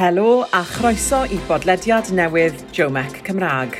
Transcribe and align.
Helo 0.00 0.46
a 0.50 0.62
chroeso 0.64 1.26
i 1.28 1.36
bodlediad 1.44 2.06
newydd 2.16 2.62
Jomec 2.72 3.18
Cymraeg. 3.26 3.74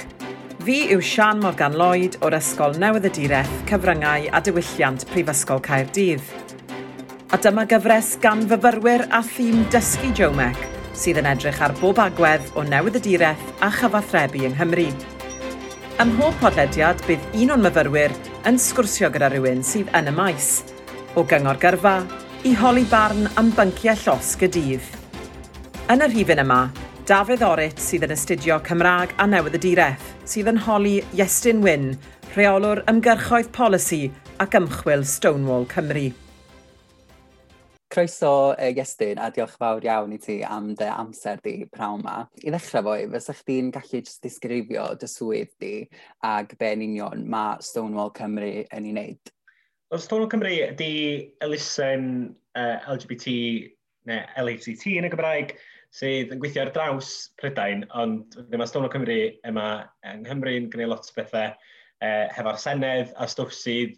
Fi 0.67 0.75
yw 0.93 1.00
Sian 1.00 1.39
Morgan 1.41 1.79
Lloyd 1.81 2.19
o'r 2.21 2.37
Ysgol 2.37 2.77
Newydd 2.77 3.07
y 3.08 3.12
Direth, 3.17 3.54
Cyfryngau 3.71 4.27
a 4.29 4.43
Diwylliant 4.45 5.06
Prifysgol 5.14 5.64
Caerdydd. 5.64 6.21
A 7.33 7.41
dyma 7.41 7.64
gyfres 7.71 8.12
gan 8.21 8.45
fyfyrwyr 8.53 9.06
a 9.09 9.22
thîm 9.25 9.64
Dysgu 9.72 10.12
Jomec, 10.21 10.61
sydd 10.93 11.22
yn 11.22 11.30
edrych 11.33 11.64
ar 11.64 11.73
bob 11.80 12.05
agwedd 12.05 12.52
o 12.52 12.68
newydd 12.68 13.00
y 13.00 13.05
direth 13.09 13.64
a 13.64 13.73
chyfathrebu 13.80 14.45
yng 14.45 14.61
Nghymru. 14.61 14.91
Ym 16.05 16.16
mhob 16.18 16.37
podlediad 16.45 17.00
bydd 17.09 17.29
un 17.32 17.57
o'n 17.57 17.64
myfyrwyr 17.64 18.21
yn 18.45 18.61
sgwrsio 18.61 19.09
gyda 19.16 19.32
rhywun 19.32 19.64
sydd 19.64 19.89
yn 19.96 20.12
y 20.12 20.18
maes, 20.21 20.59
o 21.16 21.25
gyngor 21.25 21.64
gyrfa 21.64 22.02
i 22.45 22.59
holi 22.61 22.84
barn 22.93 23.30
am 23.41 23.55
bynciau 23.57 23.96
llosg 24.05 24.50
y 24.50 24.57
dydd– 24.61 24.96
Yn 25.91 26.04
yr 26.04 26.12
rhifyn 26.12 26.38
yma, 26.38 26.68
Dafydd 27.09 27.41
Orit 27.43 27.80
sydd 27.83 28.05
yn 28.06 28.12
astudio 28.15 28.60
Cymraeg 28.62 29.10
a 29.19 29.24
Newydd 29.27 29.56
y 29.59 29.60
Direth, 29.65 30.10
sydd 30.23 30.46
yn 30.46 30.60
holi 30.62 31.01
Iestyn 31.19 31.65
Wyn, 31.65 31.88
rheolwr 32.37 32.84
ymgyrchoedd 32.92 33.48
polisi 33.56 34.05
ac 34.45 34.55
ymchwil 34.55 35.02
Stonewall 35.02 35.66
Cymru. 35.73 36.05
Croeso 37.91 38.30
uh, 38.52 38.68
Iestyn 38.70 39.18
a 39.18 39.32
diolch 39.34 39.56
fawr 39.59 39.82
iawn 39.88 40.15
i 40.15 40.20
ti 40.23 40.37
am 40.46 40.68
dy 40.79 40.92
amser 40.92 41.42
di 41.42 41.56
prawn 41.74 42.04
yma. 42.04 42.20
I 42.38 42.54
ddechrau 42.54 42.87
fwy, 42.87 43.10
fysa'ch 43.16 43.43
chdi'n 43.43 43.74
gallu 43.74 44.04
disgrifio 44.29 44.87
dy 45.01 45.10
swydd 45.10 45.51
di 45.59 45.73
ag 46.30 46.54
be'n 46.62 46.87
union 46.87 47.27
mae 47.34 47.59
Stonewall 47.66 48.15
Cymru 48.20 48.52
yn 48.62 48.87
ei 48.93 48.95
wneud? 48.95 49.34
Well, 49.91 50.07
Stonewall 50.07 50.30
Cymru 50.30 50.54
ydy 50.68 50.95
elusen 51.43 52.09
uh, 52.54 52.79
LGBT 52.95 53.34
neu 54.09 54.23
LHCT 54.41 54.96
yn 55.01 55.07
y 55.07 55.12
Gymraeg, 55.12 55.59
sydd 55.95 56.30
yn 56.35 56.41
gweithio 56.43 56.65
ar 56.65 56.73
draws 56.75 57.11
Prydain, 57.41 57.83
ond 57.99 58.37
mae 58.51 58.62
Astolno 58.65 58.91
Cymru 58.93 59.19
yma 59.49 59.67
yng 60.07 60.23
Nghymru 60.24 60.55
yn 60.60 60.71
gwneud 60.73 60.93
lot 60.93 61.10
o 61.10 61.16
bethau 61.16 61.51
eh, 61.51 62.27
hefo'r 62.37 62.60
Senedd 62.63 63.15
a 63.19 63.27
stwff 63.30 63.55
sydd 63.57 63.97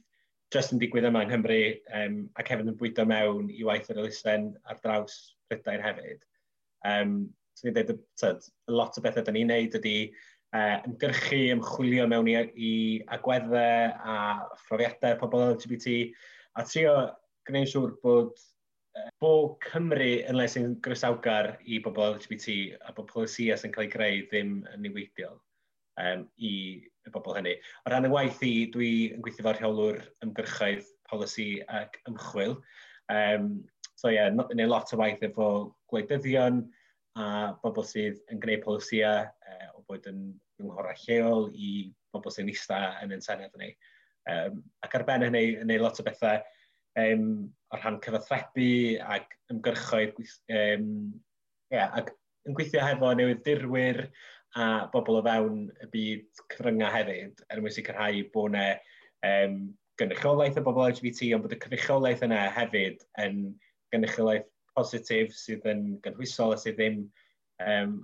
just 0.52 0.72
yn 0.72 0.80
digwydd 0.80 1.08
yma 1.08 1.24
yng 1.24 1.32
Nghymru 1.32 1.60
um, 1.98 2.18
ac 2.40 2.52
hefyd 2.52 2.72
yn 2.72 2.78
bwydo 2.80 3.06
mewn 3.08 3.48
i 3.52 3.64
waith 3.68 3.90
yr 3.92 4.02
elusen 4.04 4.50
ar 4.64 4.80
draws 4.84 5.18
Prydain 5.48 5.84
hefyd. 5.84 6.24
Um, 6.88 7.16
so 7.54 7.68
ni'n 7.68 7.76
dweud, 7.76 8.04
tyd, 8.20 8.46
lot 8.72 8.96
o 8.96 9.04
bethau 9.04 9.24
da 9.26 9.34
ni'n 9.34 9.52
neud 9.52 9.76
ydy 9.78 9.96
uh, 10.56 10.78
ymgyrchu, 10.88 11.42
ymchwilio 11.54 12.08
mewn 12.08 12.30
i, 12.32 12.38
i 12.56 12.72
agweddau 13.16 13.92
a 13.92 14.16
phrofiadau 14.66 15.18
pobl 15.20 15.44
LGBT 15.50 15.98
a 16.60 16.64
trio 16.68 16.96
gwneud 17.48 17.68
siŵr 17.68 17.94
bod 18.04 18.32
bo 19.22 19.58
Cymru 19.64 20.10
yn 20.28 20.36
le 20.36 20.46
sy'n 20.50 20.76
grisawgar 20.84 21.54
i 21.64 21.78
bobl 21.84 22.16
LGBT 22.16 22.56
a 22.88 22.94
bod 22.96 23.08
polisia 23.12 23.56
sy'n 23.56 23.72
cael 23.74 23.86
ei 23.86 23.92
greu 23.92 24.24
ddim 24.28 24.56
yn 24.72 24.84
niweidiol 24.84 25.38
um, 26.02 26.26
i 26.36 26.52
y 26.82 27.12
bobl 27.14 27.36
hynny. 27.38 27.54
O 27.84 27.92
ran 27.92 28.08
y 28.08 28.12
waith 28.12 28.42
i, 28.46 28.52
dwi 28.74 28.92
yn 29.14 29.24
gweithio 29.24 29.46
fel 29.46 29.56
rheolwr 29.58 30.02
ymgyrchoedd 30.26 30.90
polisi 31.10 31.48
ac 31.80 31.98
ymchwil. 32.10 32.58
Um, 33.12 33.48
so 33.96 34.10
ie, 34.10 34.18
yeah, 34.18 34.30
neu 34.32 34.68
lot 34.70 34.92
o 34.92 35.00
waith 35.00 35.24
efo 35.24 35.48
gwleidyddion 35.92 36.62
a 37.20 37.26
bobl 37.64 37.84
sydd 37.86 38.20
yn 38.32 38.40
gwneud 38.42 38.64
polisia 38.64 39.12
uh, 39.24 39.56
e, 39.56 39.70
o 39.76 39.84
bod 39.88 40.06
yn 40.08 40.30
ynghorau 40.62 40.96
lleol 41.06 41.50
i 41.52 41.72
bobl 42.14 42.32
sy'n 42.32 42.50
eista 42.52 42.84
yn 43.02 43.16
yn 43.16 43.24
senedd 43.24 43.56
ni. 43.60 43.72
Um, 44.30 44.60
ac 44.84 44.94
ar 44.96 45.04
ben 45.08 45.24
hynny, 45.26 45.56
yn 45.60 45.68
neud 45.70 45.82
lot 45.82 45.98
o 45.98 46.06
bethau 46.06 46.40
um, 47.00 47.26
o 47.72 47.78
rhan 47.78 48.00
cyfathrebu 48.04 49.00
ac 49.16 49.36
ymgyrchoedd 49.52 50.18
um, 50.20 50.88
yeah, 51.72 51.88
ac 51.96 52.12
yn 52.48 52.56
gweithio 52.58 52.84
hefo 52.84 53.12
newyddirwyr 53.16 54.04
a 54.60 54.88
bobl 54.92 55.20
o 55.20 55.22
fewn 55.24 55.68
y 55.80 55.88
byd 55.92 56.42
cyfryngau 56.52 56.92
hefyd 56.92 57.44
er 57.48 57.62
mwyn 57.62 57.74
sicrhau 57.76 58.24
bod 58.34 58.52
yna 58.52 58.66
um, 59.28 59.60
gynrychiolaeth 60.00 60.58
o 60.60 60.64
bobl 60.66 60.88
LGBT 60.90 61.32
ond 61.36 61.46
bod 61.46 61.56
y 61.56 61.60
cynrychiolaeth 61.62 62.26
yna 62.26 62.42
hefyd 62.56 63.06
yn 63.24 63.38
gynrychiolaeth 63.94 64.50
positif 64.76 65.32
sydd 65.36 65.64
yn 65.72 65.86
gynhwysol 66.04 66.54
a 66.56 66.60
sydd 66.60 66.78
ddim 66.80 67.00
um, 67.64 67.96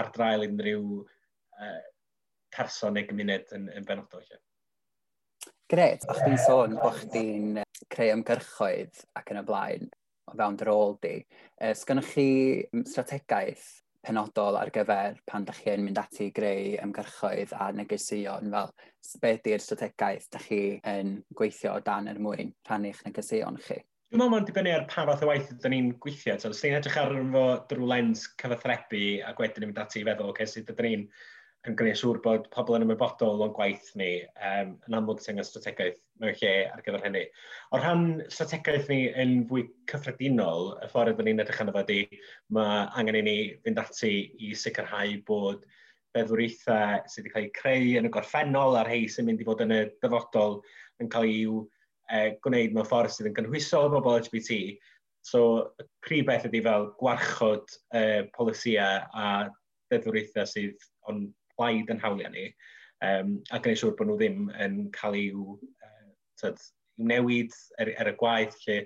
ar 0.00 0.12
drael 0.16 0.44
unrhyw 0.48 1.00
uh, 1.00 1.80
person 2.56 2.96
neu 2.96 3.06
gymuned 3.08 3.52
yn, 3.56 3.68
yn 3.76 3.88
benodol. 3.88 4.24
Gret, 5.70 6.04
o'ch 6.10 6.24
chi'n 6.26 6.40
sôn 6.44 6.76
bod 6.80 6.96
chdi'n 7.04 7.60
creu 7.88 8.14
ymgyrchoedd 8.14 9.04
ac 9.18 9.32
yn 9.34 9.42
y 9.42 9.44
blaen 9.48 9.90
o 10.30 10.36
fewn 10.38 10.58
dy 10.60 10.66
rôl 10.68 10.96
di. 11.02 11.14
E, 11.60 11.72
Sgynnwch 11.74 12.14
chi 12.14 12.28
strategaeth 12.86 13.68
penodol 14.06 14.56
ar 14.56 14.70
gyfer 14.72 15.18
pan 15.28 15.44
da 15.44 15.52
chi 15.56 15.76
mynd 15.76 15.98
ati 16.00 16.28
i 16.28 16.34
greu 16.36 16.76
ymgyrchoedd 16.80 17.52
a 17.56 17.70
negesuon 17.76 18.52
fel 18.54 18.72
beth 19.22 19.42
di'r 19.44 19.64
strategaeth 19.64 20.28
ydych 20.30 20.46
chi 20.48 20.62
yn 20.88 21.18
gweithio 21.36 21.76
o 21.76 21.84
dan 21.84 22.08
er 22.12 22.20
mwyn 22.22 22.54
rhannu'ch 22.68 23.02
negesuon 23.06 23.60
chi? 23.66 23.80
Dwi'n 24.10 24.22
meddwl 24.22 24.32
mae'n 24.32 24.46
dibynnu 24.48 24.70
ar 24.74 24.86
pa 24.90 25.04
fath 25.06 25.20
o 25.22 25.28
waith 25.28 25.52
ydym 25.54 25.74
ni'n 25.74 25.90
gweithio. 26.02 26.34
So, 26.40 26.50
os 26.50 26.62
ni'n 26.64 26.80
edrych 26.80 26.96
ar 26.98 27.12
fo 27.34 27.44
drwy 27.70 27.90
lens 27.92 28.24
cyfathrebu 28.42 29.04
a 29.22 29.34
wedyn 29.38 29.66
yn 29.66 29.70
mynd 29.70 29.84
ati 29.84 30.00
i 30.00 30.06
feddwl, 30.08 30.32
okay, 30.32 30.48
sut 30.50 30.72
ydym 30.72 30.88
ni'n 30.88 31.04
yn 31.68 31.76
gwneud 31.76 31.98
siŵr 32.00 32.18
bod 32.24 32.46
pobl 32.54 32.78
yn 32.78 32.86
ymwybodol 32.86 33.42
o'n 33.44 33.52
gwaith 33.56 33.90
ni 34.00 34.08
um, 34.48 34.70
yn 34.88 34.96
amlwg 34.96 35.18
sy'n 35.20 35.42
strategaeth 35.44 35.98
mewn 36.22 36.36
lle 36.40 36.52
ar 36.72 36.82
gyfer 36.86 37.02
hynny. 37.04 37.24
O 37.72 37.80
rhan 37.80 38.04
strategaeth 38.32 38.88
ni 38.88 39.00
yn 39.22 39.34
fwy 39.50 39.66
cyffredinol, 39.90 40.70
y 40.80 40.88
ffordd 40.88 41.12
ydym 41.12 41.28
ni'n 41.28 41.42
edrych 41.44 41.60
arno 41.60 41.74
fo 41.74 41.82
di, 41.88 41.98
mae 42.56 42.86
angen 43.00 43.18
i 43.20 43.22
ni 43.26 43.36
fynd 43.66 43.80
ati 43.82 44.14
i 44.40 44.54
sicrhau 44.56 45.18
bod 45.28 45.66
feddwriaethau 46.16 47.02
sydd 47.12 47.28
wedi 47.28 47.34
cael 47.34 47.48
eu 47.48 47.52
creu 47.58 47.90
yn 48.00 48.08
y 48.08 48.12
gorffennol 48.14 48.78
a'r 48.80 48.88
hei 48.90 49.04
sy'n 49.12 49.28
mynd 49.28 49.42
i 49.44 49.48
fod 49.48 49.60
yn 49.66 49.76
y 49.76 49.82
dyfodol 50.02 50.56
yn 51.04 51.10
cael 51.12 51.28
i'w 51.28 51.58
uh, 51.60 52.30
gwneud 52.46 52.72
mewn 52.76 52.88
ffordd 52.88 53.12
sydd 53.14 53.28
yn 53.30 53.36
gynhwysol 53.36 53.90
o 53.90 53.92
bobl 53.98 54.16
LGBT. 54.16 54.62
So, 55.28 55.42
y 55.76 55.84
prif 56.06 56.24
beth 56.30 56.48
ydy 56.48 56.64
fel 56.64 56.88
gwarchod 57.02 57.68
uh, 57.92 58.24
polisiau 58.32 59.04
a 59.12 59.28
deddwriaethau 59.92 60.48
sydd 60.48 60.88
on 61.10 61.28
plaid 61.60 61.92
yn 61.92 62.02
hawliau 62.02 62.32
ni, 62.34 62.48
um, 63.06 63.36
a 63.52 63.60
gwneud 63.60 63.80
siŵr 63.80 63.96
bod 63.98 64.10
nhw 64.10 64.18
ddim 64.20 64.46
yn 64.64 64.78
cael 64.96 65.18
i'w, 65.20 65.56
uh, 65.86 66.08
tyd, 66.40 66.62
newid 67.00 67.54
ar, 67.80 67.92
ar, 68.00 68.10
y 68.12 68.16
gwaith. 68.20 68.56
Lle, 68.66 68.80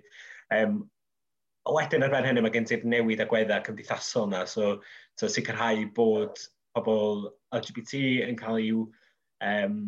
um, 0.54 0.82
a 1.64 1.74
wedyn 1.74 2.04
ar 2.04 2.12
ben 2.12 2.26
hynny 2.28 2.42
mae 2.44 2.52
gen 2.54 2.66
ti'r 2.68 2.84
newid 2.86 3.22
a 3.24 3.28
gweddau 3.30 3.64
cymdeithasol 3.66 4.28
yna, 4.28 4.44
so 4.50 4.76
to 5.20 5.30
sicrhau 5.32 5.86
bod 5.96 6.42
pobl 6.76 7.30
LGBT 7.56 8.00
yn 8.28 8.38
cael 8.38 8.60
i'w 8.60 8.84
um, 9.48 9.78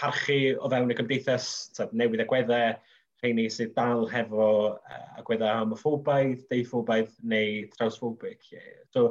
parchu 0.00 0.56
o 0.60 0.70
fewn 0.72 0.92
y 0.92 0.98
gymdeithas, 0.98 1.48
tyd, 1.76 1.92
newid 1.96 2.22
agweddau, 2.24 2.76
rheini 3.22 3.46
sydd 3.52 3.74
dal 3.76 4.04
hefo 4.10 4.48
uh, 4.76 5.02
agweddau 5.20 5.62
homofobaidd, 5.62 6.44
deiffobaidd 6.52 7.12
neu 7.32 7.64
trawsfobig. 7.74 8.42
So, 8.92 9.10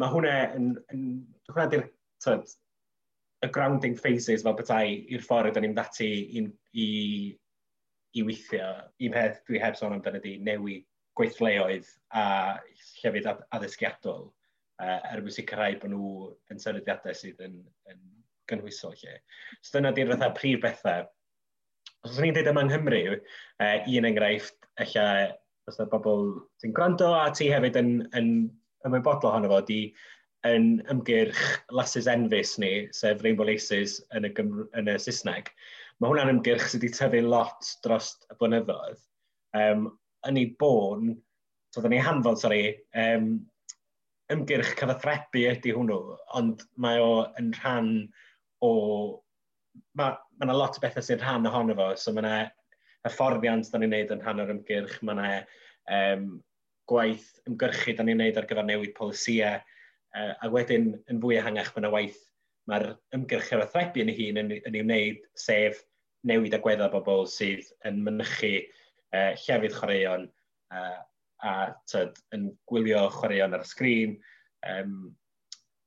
mae 0.00 0.12
hwnna 0.14 0.36
yn, 0.56 0.70
yn 0.94 1.04
hwnna 1.50 1.66
di'r 1.72 1.88
tyd, 2.24 2.48
y 3.40 3.48
grounding 3.48 3.96
phases 3.96 4.44
fel 4.44 4.56
bethau 4.58 4.96
i'r 5.14 5.24
ffordd 5.24 5.54
ydym 5.54 5.68
ni'n 5.68 5.76
dati 5.78 6.08
i, 6.38 6.44
i, 6.76 6.88
i 8.20 8.24
weithio. 8.26 8.68
Un 9.06 9.14
peth 9.16 9.40
dwi 9.48 9.62
heb 9.62 9.78
sôn 9.78 9.96
amdano 9.96 10.20
ydy 10.20 10.36
newid 10.44 10.84
gweithleoedd 11.18 11.88
a 12.16 12.24
llefydd 13.00 13.28
addysgiadol 13.56 14.28
uh, 14.28 14.98
er 15.12 15.22
mwyn 15.22 15.36
sicrhau 15.36 15.78
bod 15.80 15.94
nhw 15.94 16.10
yn 16.52 16.60
sefydliadau 16.62 17.16
sydd 17.16 17.40
yn, 17.46 17.56
yn 17.90 18.00
gynhwysol 18.50 18.94
lle. 19.00 19.18
So 19.60 19.78
dyna 19.78 19.94
di'r 19.96 20.12
fatha 20.14 20.30
prif 20.36 20.62
bethau. 20.64 21.08
Os 22.04 22.16
ydym 22.16 22.28
ni'n 22.28 22.36
dweud 22.36 22.52
yma 22.52 22.64
yng 22.64 22.72
Nghymru, 22.72 23.02
uh, 23.16 23.76
un 23.96 24.08
enghraifft, 24.08 24.56
eich 24.80 24.96
os 25.00 25.80
yna 25.80 25.88
bobl 25.92 26.32
sy'n 26.60 26.76
gwrando 26.76 27.12
a 27.16 27.28
ti 27.36 27.50
hefyd 27.52 27.76
yn, 27.80 27.92
yn 28.16 28.30
ymwybodol 28.88 29.32
ohono 29.32 29.52
fo, 29.52 29.60
di 29.68 29.82
yn 30.48 30.80
ymgyrch 30.92 31.40
Lasses 31.76 32.08
Enfys 32.08 32.56
ni, 32.62 32.88
sef 32.96 33.22
Rainbow 33.24 33.46
Laces 33.48 33.98
yn 34.16 34.28
y, 34.28 34.32
Gymru 34.36 34.66
yn 34.78 34.88
y 34.88 34.96
Saesneg, 35.02 35.50
mae 36.00 36.12
hwnna'n 36.12 36.32
ymgyrch 36.36 36.68
sydd 36.70 36.84
wedi 36.86 36.94
tyfu 36.96 37.22
lot 37.26 37.72
dros 37.84 38.14
y 38.30 38.36
blynyddoedd. 38.40 39.02
Um, 39.56 39.88
yn 40.28 40.38
ei 40.40 40.52
bôn, 40.60 41.12
so 41.74 41.82
ni 41.84 42.00
hanfod, 42.00 42.40
sori, 42.40 42.62
um, 42.96 43.34
ymgyrch 44.32 44.76
cyfathrebu 44.78 45.44
ydy 45.50 45.74
hwnnw, 45.76 45.98
ond 46.38 46.64
mae 46.80 47.02
o 47.02 47.26
yn 47.40 47.52
rhan 47.58 47.90
o... 48.64 48.72
Mae 49.98 50.16
ma 50.38 50.46
yna 50.46 50.54
lot 50.56 50.78
o 50.78 50.82
bethau 50.82 51.04
sy'n 51.04 51.20
rhan 51.20 51.48
ohono 51.50 51.76
fo, 51.78 51.90
so 51.98 52.14
mae 52.14 52.24
yna 52.24 52.36
hyfforddiant 53.06 53.68
da 53.72 53.80
ni'n 53.80 53.92
neud 53.94 54.14
yn 54.14 54.22
rhan 54.24 54.40
o'r 54.42 54.54
ymgyrch, 54.54 54.96
mae 55.04 55.16
yna 55.16 55.28
um, 55.98 56.24
gwaith 56.90 57.28
ymgyrchu 57.48 57.94
da 57.96 58.06
ni'n 58.06 58.18
neud 58.22 58.40
ar 58.40 58.48
gyfer 58.48 58.66
newid 58.66 58.96
polisiau, 58.96 59.60
Uh, 60.16 60.34
a 60.42 60.50
wedyn, 60.50 60.92
yn 61.10 61.20
fwy 61.22 61.38
ehangach, 61.38 61.70
mae 61.74 61.84
yna 61.84 61.92
waith 61.94 62.18
mae'r 62.70 62.88
ymgyrchio'r 63.16 63.64
athrebu 63.64 64.02
yn 64.02 64.10
ei 64.12 64.18
hun 64.18 64.40
yn, 64.42 64.50
yn 64.58 64.76
ei 64.76 64.84
wneud, 64.84 65.22
sef 65.38 65.84
newid 66.26 66.54
agwedda 66.56 66.90
bobl 66.92 67.26
sydd 67.30 67.70
yn 67.88 68.02
mynychu 68.06 68.52
uh, 68.58 69.32
llefydd 69.44 69.76
chwaraeon 69.78 70.26
uh, 70.74 70.98
a 71.46 71.54
tyd, 71.90 72.18
yn 72.36 72.50
gwylio 72.70 73.06
chwaraeon 73.14 73.56
ar 73.56 73.64
y 73.64 73.70
sgrin, 73.70 74.16
um, 74.68 74.96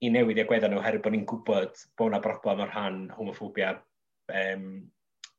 i 0.04 0.10
newid 0.12 0.42
agwedda 0.44 0.72
nhw 0.72 0.82
herwydd 0.84 1.06
bod 1.06 1.16
ni'n 1.16 1.28
gwybod 1.30 1.84
bod 2.00 2.12
yna 2.12 2.22
broblem 2.24 2.64
o'r 2.66 2.74
rhan 2.74 3.04
homophobia 3.16 3.76
um, 4.40 4.66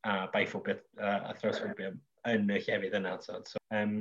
a 0.08 0.18
baiphobia 0.32 0.78
a, 1.00 1.16
a 1.30 1.34
throsphobia 1.40 1.90
yn 2.30 2.52
y 2.52 2.60
llefydd 2.60 2.96
yna. 3.00 3.16
Tyd. 3.24 3.50
So, 3.50 3.60
um, 3.76 3.98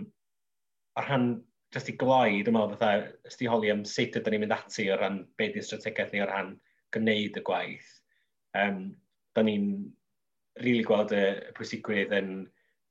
o'r 0.99 1.09
rhan 1.09 1.27
jyst 1.73 1.89
i 1.89 1.95
gloi, 1.97 2.41
dwi'n 2.45 2.55
meddwl, 2.55 2.77
fatha, 2.77 3.09
ysdi 3.29 3.49
holi 3.49 3.71
am 3.73 3.83
sut 3.87 4.17
ydym 4.19 4.35
ni'n 4.35 4.43
mynd 4.45 4.55
ati 4.55 4.87
o 4.93 4.97
ran 4.99 5.21
be 5.39 5.49
di 5.53 5.63
strategaeth 5.65 6.13
ni 6.13 6.21
o 6.23 6.29
ran 6.29 6.53
gwneud 6.93 7.39
y 7.39 7.43
gwaith. 7.45 7.91
Um, 8.57 8.81
da 9.33 9.43
ni'n 9.45 9.69
rili 10.61 10.65
really 10.65 10.83
gweld 10.85 11.13
y 11.17 11.23
pwysigrwydd 11.57 12.13
yn 12.13 12.33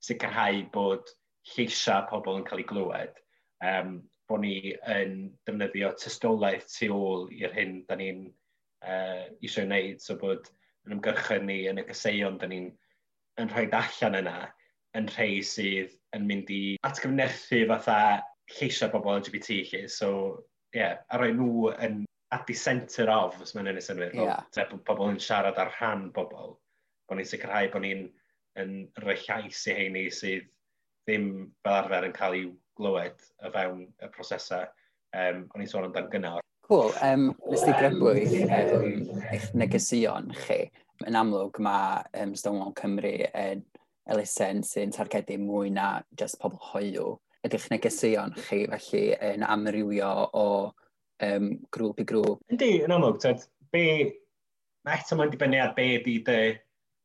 sicrhau 0.03 0.65
bod 0.75 1.13
lleisiau 1.53 2.09
pobl 2.11 2.41
yn 2.41 2.47
cael 2.49 2.63
ei 2.63 2.67
glywed, 2.67 3.21
um, 3.69 4.01
bod 4.31 4.43
ni 4.43 4.73
yn 4.91 5.15
defnyddio 5.47 5.93
tystolaeth 6.01 6.67
tu 6.73 6.91
ôl 6.95 7.29
i'r 7.39 7.55
hyn 7.55 7.79
da 7.87 7.99
ni'n 8.01 8.25
uh, 8.27 9.29
eisiau 9.39 9.69
wneud, 9.69 10.03
so 10.03 10.19
bod 10.19 10.51
yn 10.87 10.97
ymgyrchyn 10.97 11.47
ni 11.47 11.61
yn 11.71 11.79
y 11.79 11.87
gyseion 11.87 12.41
da 12.43 12.51
ni'n 12.51 12.73
yn 13.41 13.55
rhoi 13.55 13.69
allan 13.79 14.19
yna, 14.19 14.37
yn 14.99 15.09
rhai 15.15 15.39
sydd 15.47 15.95
yn 16.17 16.27
mynd 16.29 16.51
i 16.53 16.63
atgyfnerthu 16.85 17.63
fatha 17.71 18.01
lleisio 18.59 18.89
bobl 18.93 19.19
LGBT 19.19 19.61
lle, 19.71 19.85
so 19.89 20.11
ie, 20.73 20.81
yeah, 20.81 20.99
a 21.11 21.21
roi 21.21 21.33
nhw 21.37 21.71
yn 21.85 22.03
at 22.33 22.47
the 22.49 22.55
centre 22.57 23.11
of, 23.13 23.37
os 23.45 23.53
mae'n 23.55 23.69
ynnus 23.75 23.91
yn 23.93 24.01
fyr, 24.01 24.15
yeah. 24.17 24.75
pobl 24.89 25.11
yn 25.13 25.21
siarad 25.21 25.61
ar 25.61 25.73
rhan 25.77 26.09
bobl, 26.17 26.55
bod 27.09 27.19
ni'n 27.19 27.29
sicrhau 27.29 27.69
bod 27.73 27.85
ni'n 27.85 28.07
yn 28.63 28.73
rhoi 29.03 29.17
llais 29.27 29.67
i 29.69 29.77
heini 29.77 30.07
sydd 30.13 30.49
ddim 31.07 31.27
fel 31.65 31.79
arfer 31.81 32.07
yn 32.09 32.15
cael 32.17 32.39
ei 32.39 32.47
glywed 32.79 33.27
o 33.45 33.51
fewn 33.53 33.83
y 33.85 34.09
prosesau 34.15 34.65
um, 34.65 35.45
o'n 35.53 35.65
i'n 35.65 35.71
sôn 35.71 35.89
amdan 35.89 36.09
gynnal. 36.13 36.41
Cool. 36.69 36.93
Um, 37.05 37.33
nes 37.51 37.65
ti 37.67 37.75
grybwyll 37.77 38.37
um, 38.47 39.21
eich 39.35 39.49
negesion 39.59 40.31
chi. 40.45 40.63
Yn 41.09 41.19
amlwg 41.19 41.59
mae 41.65 42.01
um, 42.23 42.37
Stonewall 42.39 42.75
Cymru 42.79 43.13
yn 43.29 43.65
elusen 44.13 44.63
sy'n 44.67 44.95
targedu 44.95 45.37
mwy 45.43 45.73
na 45.75 45.89
just 46.19 46.39
pobl 46.43 46.61
hoiw 46.71 47.17
ydych 47.47 47.69
negeseuon 47.73 48.35
chi 48.39 48.65
felly 48.71 49.05
yn 49.33 49.45
amrywio 49.47 50.11
o 50.39 50.49
um, 51.27 51.49
grŵp 51.75 52.03
i 52.03 52.07
grŵp? 52.09 52.43
Yndi, 52.55 52.73
yn 52.87 52.95
amlwg, 52.95 53.19
tyd, 53.23 53.47
be, 53.75 53.85
mae 54.87 55.01
eto 55.01 55.19
mae'n 55.19 55.33
dibynnu 55.33 55.63
ar 55.63 55.75
be 55.79 55.89
ydy 55.99 56.19
dy, 56.27 56.41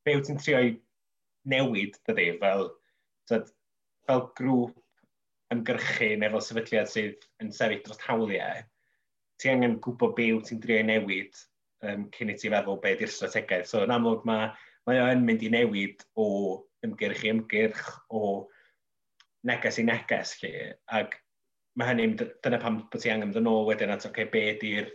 be 0.06 0.18
wyt 0.18 0.30
ti'n 0.30 0.42
trio 0.42 0.62
newid 1.50 1.98
dydy, 2.10 2.28
fel, 2.42 2.70
tyd, 3.32 3.50
fel 4.08 4.26
grŵp 4.40 4.76
ymgyrchu 5.56 6.14
neu 6.20 6.34
fel 6.36 6.44
sefydliad 6.44 6.90
sydd 6.92 7.28
yn 7.44 7.54
sefyll 7.56 7.84
dros 7.86 8.02
hawliau, 8.04 8.64
ti 9.42 9.52
angen 9.52 9.78
gwybod 9.84 10.16
be 10.18 10.32
wyt 10.36 10.52
ti'n 10.52 10.62
trio 10.64 10.84
newid 10.86 11.42
um, 11.88 12.08
cyn 12.14 12.34
i 12.34 12.38
ti 12.38 12.52
feddwl 12.54 12.82
be 12.84 12.94
ydy'r 12.98 13.14
strategaeth. 13.14 13.70
So, 13.72 13.82
yn 13.86 13.94
amlwg, 13.96 14.26
mae, 14.28 14.52
mae 14.90 15.02
o'n 15.02 15.26
mynd 15.26 15.46
i 15.48 15.52
newid 15.54 16.06
o 16.20 16.28
ymgyrch 16.86 17.26
i 17.26 17.34
ymgyrch, 17.34 17.84
o 18.14 18.46
neges 19.46 19.80
i 19.80 19.86
neges 19.86 20.34
chi, 20.40 20.52
ac 20.98 21.18
mae 21.78 21.92
hynny, 21.92 22.08
dyna 22.18 22.60
pam 22.62 22.82
bod 22.92 23.04
ti 23.04 23.12
angen 23.14 23.30
mynd 23.30 23.42
yn 23.42 23.50
ôl 23.52 23.68
wedyn 23.68 23.94
at, 23.94 24.08
okay, 24.10 24.26
be 24.32 24.44
di'r 24.62 24.90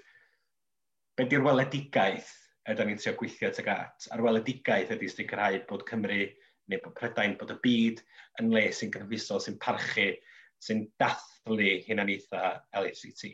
be 1.18 1.26
di'r 1.28 1.44
weledigaeth 1.44 2.30
ydym 2.72 2.90
ni'n 2.90 3.00
trio 3.02 3.12
gweithio 3.18 3.50
tuag 3.54 3.70
at. 3.72 4.08
A'r 4.14 4.22
weledigaeth 4.24 4.94
ydy 4.96 5.10
sicrhau 5.10 5.58
bod 5.68 5.84
Cymru 5.88 6.24
neu 6.70 6.82
bod 6.82 6.94
Prydain, 6.98 7.36
bod 7.38 7.52
y 7.54 7.58
byd 7.64 8.02
yn 8.40 8.50
le 8.54 8.64
sy'n 8.74 8.92
gyfusol, 8.94 9.42
sy'n 9.42 9.58
parchu, 9.62 10.08
sy'n 10.62 10.84
dathlu 11.02 11.70
hunaniaetha 11.86 12.42
LHCT. 12.80 13.32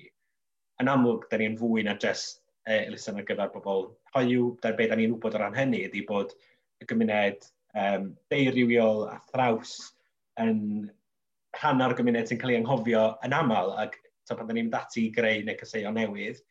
Yn 0.83 0.91
amlwg, 0.93 1.27
da 1.31 1.41
ni'n 1.41 1.59
fwy 1.61 1.85
na 1.87 1.97
jyst 2.01 2.41
e, 2.65 2.85
elusen 2.87 3.21
ar 3.21 3.27
gyfer 3.29 3.53
bobl 3.55 3.89
hoiw, 4.17 4.53
da'r 4.63 4.77
beth 4.79 4.93
da 4.93 4.99
ni'n 4.99 5.15
wybod 5.17 5.37
o 5.37 5.43
ran 5.43 5.57
hynny 5.57 5.85
ydy 5.89 6.05
bod 6.09 6.35
y 6.83 6.89
gymuned 6.89 7.49
um, 7.79 8.13
deiriwiol 8.33 9.07
a 9.11 9.19
thraws 9.31 9.77
yn 10.41 10.61
rhan 11.57 11.83
o'r 11.85 11.97
gymuned 11.97 12.29
sy'n 12.29 12.41
cael 12.41 12.55
ei 12.55 12.61
anghofio 12.61 13.05
yn 13.27 13.35
aml, 13.37 13.73
ac 13.81 13.97
so, 14.29 14.37
pan 14.37 14.49
da 14.49 14.57
ni'n 14.57 14.71
dati 14.73 15.07
i 15.07 15.13
greu 15.15 15.41
neu 15.41 15.49
negeseuon 15.49 15.97
newydd, 15.97 16.43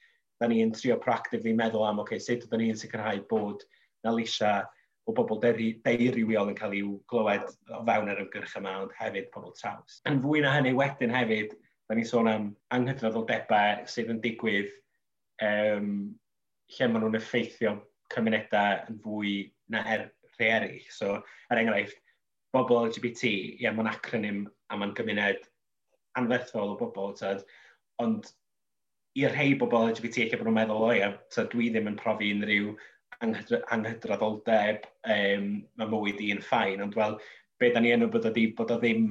da 0.42 0.50
ni'n 0.50 0.74
trio 0.74 0.98
proactively 1.02 1.54
meddwl 1.58 1.86
am, 1.86 2.02
oce, 2.02 2.18
okay, 2.18 2.24
sut 2.24 2.48
ydyn 2.48 2.64
ni'n 2.66 2.80
sicrhau 2.80 3.22
bod 3.30 3.64
na 4.06 4.14
lisia 4.14 4.64
o 5.08 5.14
bobl 5.16 5.40
deiriwiol 5.40 6.52
yn 6.52 6.58
cael 6.58 6.76
i'w 6.76 6.96
glywed 7.12 7.48
o 7.72 7.84
fewn 7.88 8.12
yr 8.12 8.24
ymgyrch 8.26 8.58
yma, 8.60 8.74
ond 8.84 8.96
hefyd 8.98 9.30
pobl 9.34 9.54
traws. 9.56 10.02
Yn 10.10 10.20
fwy 10.24 10.44
na 10.44 10.52
hynny 10.58 10.74
wedyn 10.78 11.14
hefyd, 11.16 11.56
da 11.88 11.96
ni'n 11.96 12.10
sôn 12.10 12.30
am 12.32 12.50
anghyfnoddodebau 12.76 13.86
sydd 13.88 14.12
yn 14.12 14.20
digwydd 14.26 14.74
um, 15.48 15.94
lle 16.76 16.90
maen 16.92 17.06
nhw'n 17.06 17.20
effeithio 17.22 17.78
cymunedau 18.14 18.84
yn 18.92 19.00
fwy 19.06 19.38
na 19.72 19.86
er, 19.94 20.10
rhai 20.36 20.52
eraill. 20.58 20.92
So, 20.92 21.16
er 21.52 21.62
enghraifft, 21.62 22.02
bobl 22.58 22.90
LGBT, 22.90 23.32
ie, 23.62 23.70
mae'n 23.70 23.92
acronym 23.92 24.44
a 24.72 24.80
mae'n 24.80 24.94
gymuned 24.98 25.48
anferthol 26.20 26.74
o 26.74 26.78
bobl, 26.80 27.16
tyd, 27.20 27.44
ond 28.04 28.30
i'r 29.18 29.34
rhai 29.34 29.54
bobl 29.60 29.92
LGBT 29.92 30.26
eich 30.26 30.36
bod 30.36 30.50
nhw'n 30.50 30.60
meddwl, 30.60 30.86
o 30.90 30.94
ie, 30.96 31.12
tyd, 31.34 31.52
dwi 31.54 31.70
ddim 31.74 31.92
yn 31.94 32.00
profi 32.00 32.34
unrhyw 32.36 32.74
anghydraddoldeb, 33.22 34.90
um, 35.14 35.48
mae 35.80 35.92
mywyd 35.94 36.22
i'n 36.26 36.44
ffain, 36.46 36.84
ond 36.86 36.98
wel, 36.98 37.18
be 37.62 37.72
da 37.74 37.82
ni 37.82 37.94
enw 37.96 38.10
bod 38.14 38.28
o, 38.30 38.34
di, 38.34 38.50
bod 38.58 38.74
o 38.74 38.78
ddim 38.82 39.10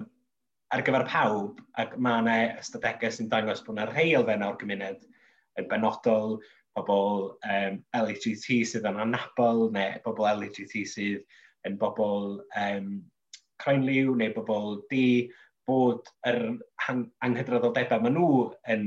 ar 0.75 0.82
gyfer 0.87 1.06
pawb, 1.10 1.62
ac 1.81 1.96
mae 2.02 2.22
yna 2.22 2.37
ystadegau 2.60 3.14
sy'n 3.14 3.31
dangos 3.32 3.64
bod 3.66 3.78
yna 3.78 3.88
rhai 3.90 4.12
elfen 4.19 4.44
o'r 4.46 4.58
gymuned 4.60 5.02
yn 5.58 5.69
benodol, 5.70 6.38
bobl 6.76 7.32
um, 7.49 7.81
LGBT 7.96 8.60
sydd 8.69 8.87
yn 8.88 9.00
anabol, 9.00 9.66
neu 9.75 10.00
bobl 10.04 10.28
LGBT 10.34 10.84
sydd 10.90 11.22
yn 11.66 11.78
bobl 11.81 12.40
um, 12.60 12.90
croen 13.62 13.85
liw 13.87 14.14
neu 14.19 14.32
bobl 14.37 14.81
di, 14.91 15.29
bod 15.67 16.06
yr 16.29 16.41
anghydraddoldebau 17.26 18.03
maen 18.03 18.14
nhw 18.17 18.31
yn, 18.73 18.85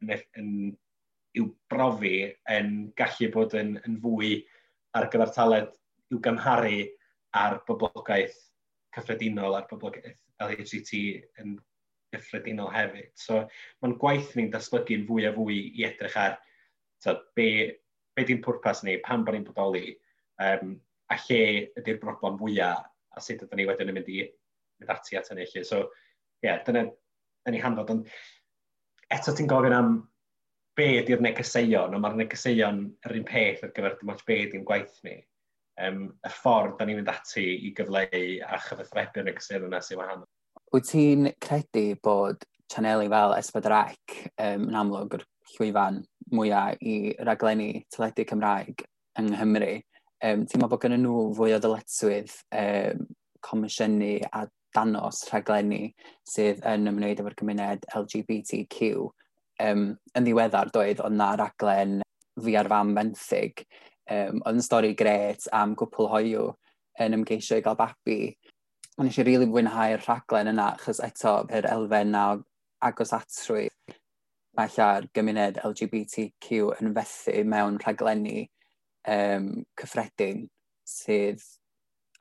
yn, 0.00 0.12
yn, 0.40 0.52
i'w 1.38 1.48
brofi 1.72 2.16
yn 2.52 2.72
gallu 2.98 3.28
bod 3.34 3.56
yn, 3.58 3.74
yn 3.86 3.98
fwy 4.04 4.34
ar 4.96 5.08
gyfer 5.12 5.32
taled 5.36 5.70
i'w 6.12 6.20
gymharu 6.24 6.80
a'r 7.40 7.58
boblogaeth 7.68 8.38
cyffredinol 8.96 9.56
a'r 9.56 9.68
boblogaeth 9.70 10.18
LGBT 10.44 11.02
yn 11.42 11.54
gyffredinol 12.12 12.72
hefyd. 12.72 13.12
So 13.16 13.42
mae'n 13.80 13.98
gwaith 14.00 14.34
ni'n 14.36 14.50
datblygu'n 14.52 15.06
fwy 15.08 15.28
a 15.28 15.32
fwy 15.36 15.58
i 15.80 15.86
edrych 15.88 16.18
ar 16.20 16.38
so, 17.02 17.16
be, 17.36 17.48
be 18.16 18.24
di'n 18.28 18.42
pwrpas 18.44 18.82
ni, 18.84 18.98
pan 19.04 19.24
bod 19.24 19.36
ni'n 19.36 19.46
bodoli, 19.48 19.94
um, 20.44 20.76
a 21.12 21.18
lle 21.26 21.42
ydy'r 21.80 22.00
broblem 22.02 22.38
fwyaf 22.40 22.91
a 23.16 23.22
sut 23.22 23.44
ydyn 23.44 23.60
ni 23.60 23.66
wedyn 23.68 23.92
yn 23.92 23.98
mynd 23.98 24.10
i 24.12 24.22
mynd 24.80 24.94
ati 24.94 25.18
at 25.18 25.30
hynny. 25.32 25.46
So, 25.64 25.84
ie, 26.42 26.48
yeah, 26.48 26.62
dyna 26.66 26.86
yn 27.48 27.58
ei 27.58 27.62
hanfod. 27.62 27.92
Ond 27.94 29.12
eto 29.12 29.34
ti'n 29.36 29.50
gofyn 29.50 29.76
am 29.76 29.92
be 30.78 30.88
ydy'r 31.02 31.22
negeseuon, 31.24 31.92
ond 31.92 32.02
mae'r 32.02 32.18
negeseuon 32.22 32.84
yr 33.06 33.18
un 33.18 33.26
peth 33.28 33.64
ar 33.66 33.74
gyfer 33.76 33.98
dim 34.00 34.12
ond 34.14 34.24
be 34.28 34.38
ydy'n 34.46 34.66
gwaith 34.68 35.02
ni. 35.06 35.18
Um, 35.82 36.04
y 36.20 36.30
ffordd 36.32 36.76
da 36.78 36.86
ni'n 36.86 37.00
mynd 37.00 37.10
ati 37.12 37.44
i 37.68 37.72
gyfleu 37.76 38.24
a 38.44 38.60
chyfathrebu'r 38.66 39.28
negeseuon 39.28 39.68
yna 39.68 39.80
sy'n 39.84 40.00
wahanol. 40.00 40.28
Wyt 40.72 40.88
ti'n 40.90 41.30
credu 41.44 41.86
bod 42.04 42.44
chaneli 42.72 43.08
fel 43.12 43.36
Esbydrec 43.36 44.16
um, 44.32 44.68
yn 44.70 44.78
amlwg 44.80 45.18
yr 45.18 45.24
llwyfan 45.52 46.02
mwyaf 46.32 46.80
i 46.80 46.96
raglenni 47.28 47.84
teledu 47.92 48.24
Cymraeg 48.28 48.84
yng 49.20 49.32
Nghymru 49.34 49.74
um, 50.22 50.44
teimlo 50.46 50.68
bod 50.70 50.82
gen 50.84 50.96
nhw 51.02 51.28
fwy 51.36 51.54
o 51.56 51.60
ddyletswydd 51.62 52.34
um, 52.58 53.06
comisiynu 53.42 54.14
a 54.30 54.46
danos 54.72 55.24
rhaglenni 55.28 55.92
sydd 56.28 56.62
yn 56.68 56.88
ymwneud 56.90 57.20
efo'r 57.20 57.36
gymuned 57.38 57.86
LGBTQ. 57.98 58.92
Um, 59.62 59.84
yn 60.16 60.26
ddiweddar 60.26 60.72
doedd 60.74 61.02
ond 61.04 61.18
na 61.20 61.32
raglen 61.38 62.00
fi 62.42 62.56
ar 62.56 62.70
fam 62.72 62.94
benthyg, 62.96 63.64
um, 64.10 64.40
oedd 64.40 64.58
yn 64.58 64.64
stori 64.64 64.94
gret 64.98 65.44
am 65.54 65.76
gwpl 65.78 66.08
hoiw 66.14 66.48
yn 67.02 67.18
ymgeisio 67.18 67.58
i 67.60 67.64
gael 67.64 67.78
babi. 67.78 68.32
Ond 68.98 69.08
eisiau 69.08 69.26
rili 69.26 69.42
really 69.42 69.50
fwynhau'r 69.52 70.02
rhaglen 70.06 70.52
yna, 70.52 70.72
achos 70.76 71.00
eto, 71.04 71.42
yr 71.52 71.68
elfen 71.68 72.12
na 72.14 72.24
agos 72.84 73.12
atrwy. 73.16 73.68
Mae 74.56 74.68
lla'r 74.74 75.06
gymuned 75.16 75.62
LGBTQ 75.64 76.74
yn 76.80 76.92
fethu 76.96 77.44
mewn 77.48 77.78
rhaglenni 77.80 78.48
um, 79.08 79.48
cyffredin 79.78 80.46
sydd 80.88 81.42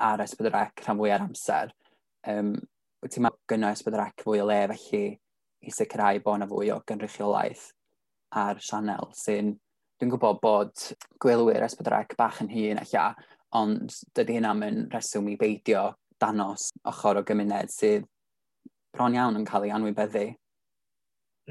ar 0.01 0.23
S4C 0.25 0.85
rhan 0.85 0.99
fwy 0.99 1.11
ar 1.13 1.25
amser. 1.25 1.73
Um, 2.27 2.55
wyt 3.01 3.15
ti'n 3.15 3.25
meddwl 3.25 3.41
gynnau 3.51 3.77
S4C 3.77 4.25
fwy 4.25 4.41
o 4.41 4.47
le 4.49 4.61
felly 4.73 5.03
i 5.61 5.73
sicrhau 5.73 6.21
bod 6.25 6.39
yna 6.39 6.49
fwy 6.49 6.71
o 6.73 6.79
gynrychiolaeth 6.89 7.67
ar 8.41 8.61
sianel 8.63 9.11
sy'n 9.17 9.53
dwi'n 10.01 10.13
gwybod 10.13 10.39
bod 10.41 10.85
gwylwyr 11.21 11.67
S4C 11.67 12.17
bach 12.17 12.41
yn 12.41 12.49
hun 12.49 12.81
alla, 12.81 13.11
ond 13.57 13.93
dydy 14.17 14.39
hynna 14.39 14.53
yn 14.67 14.85
reswm 14.93 15.29
i 15.29 15.37
beidio 15.37 15.91
danos 16.21 16.71
ochr 16.89 17.19
o 17.19 17.25
gymuned 17.27 17.73
sydd 17.73 18.07
bron 18.95 19.15
iawn 19.17 19.37
yn 19.39 19.45
cael 19.47 19.67
ei 19.67 19.73
anwybeddu. 19.75 20.31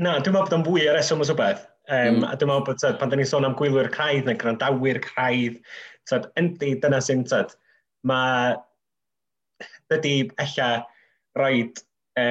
Na, 0.00 0.16
dwi'n 0.18 0.34
meddwl 0.34 0.48
bod 0.48 0.56
o'n 0.58 0.66
fwy 0.66 0.88
ar 0.90 0.98
eswm 0.98 1.22
o 1.22 1.26
rhywbeth. 1.26 1.62
Um, 1.90 2.20
mm. 2.20 2.26
A 2.30 2.36
dwi'n 2.38 2.52
meddwl 2.52 2.66
bod, 2.68 2.78
tyd, 2.78 2.98
pan 3.00 3.10
da 3.10 3.18
ni'n 3.18 3.26
sôn 3.26 3.46
am 3.48 3.56
gwylwyr 3.58 3.90
craidd 3.90 4.28
neu 4.28 4.38
grandawyr 4.38 5.00
craidd, 5.02 5.56
tyd, 6.06 6.28
endi, 6.38 6.76
dyna 6.82 7.00
sy'n, 7.02 7.24
tyd, 7.26 7.56
mae, 8.06 8.52
dydy, 9.90 10.14
ella, 10.44 10.68
roed 11.38 11.82
uh, 12.18 12.22
e, 12.22 12.28